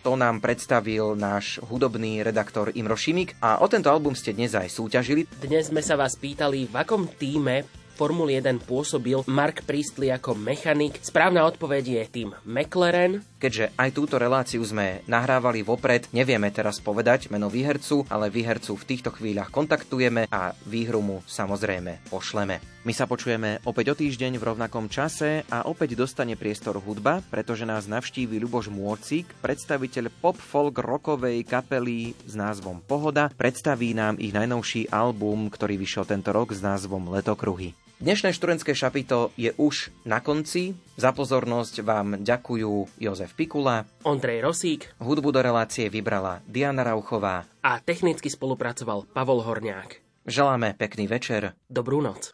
[0.00, 4.72] to nám predstavil náš hudobný redaktor Imro Šimik a o tento album ste dnes aj
[4.72, 5.28] súťažili.
[5.36, 7.68] Dnes sme sa vás pýtali, v akom týme
[8.00, 10.96] Formuly 1 pôsobil Mark Priestley ako mechanik.
[11.04, 13.20] Správna odpoveď je tým McLaren.
[13.40, 18.84] Keďže aj túto reláciu sme nahrávali vopred, nevieme teraz povedať meno výhercu, ale výhercu v
[18.84, 22.60] týchto chvíľach kontaktujeme a výhru mu samozrejme pošleme.
[22.84, 27.64] My sa počujeme opäť o týždeň v rovnakom čase a opäť dostane priestor hudba, pretože
[27.64, 33.32] nás navštíví Ľuboš Môcik, predstaviteľ pop-folk rockovej kapely s názvom Pohoda.
[33.32, 37.72] Predstaví nám ich najnovší album, ktorý vyšiel tento rok s názvom Letokruhy.
[38.00, 40.72] Dnešné študentské šapito je už na konci.
[40.96, 47.76] Za pozornosť vám ďakujú Jozef Pikula, Ondrej Rosík, hudbu do relácie vybrala Diana Rauchová a
[47.84, 50.00] technicky spolupracoval Pavol Horniák.
[50.24, 51.52] Želáme pekný večer.
[51.68, 52.32] Dobrú noc.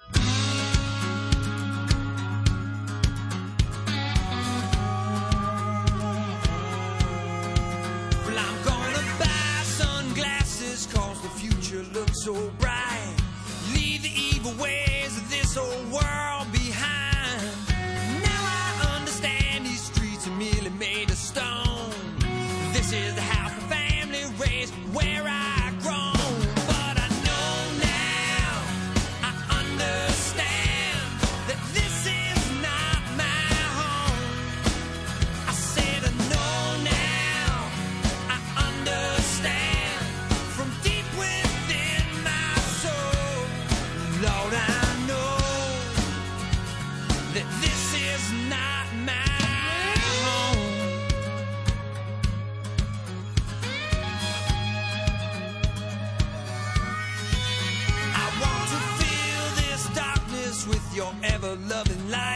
[61.76, 62.35] loving life.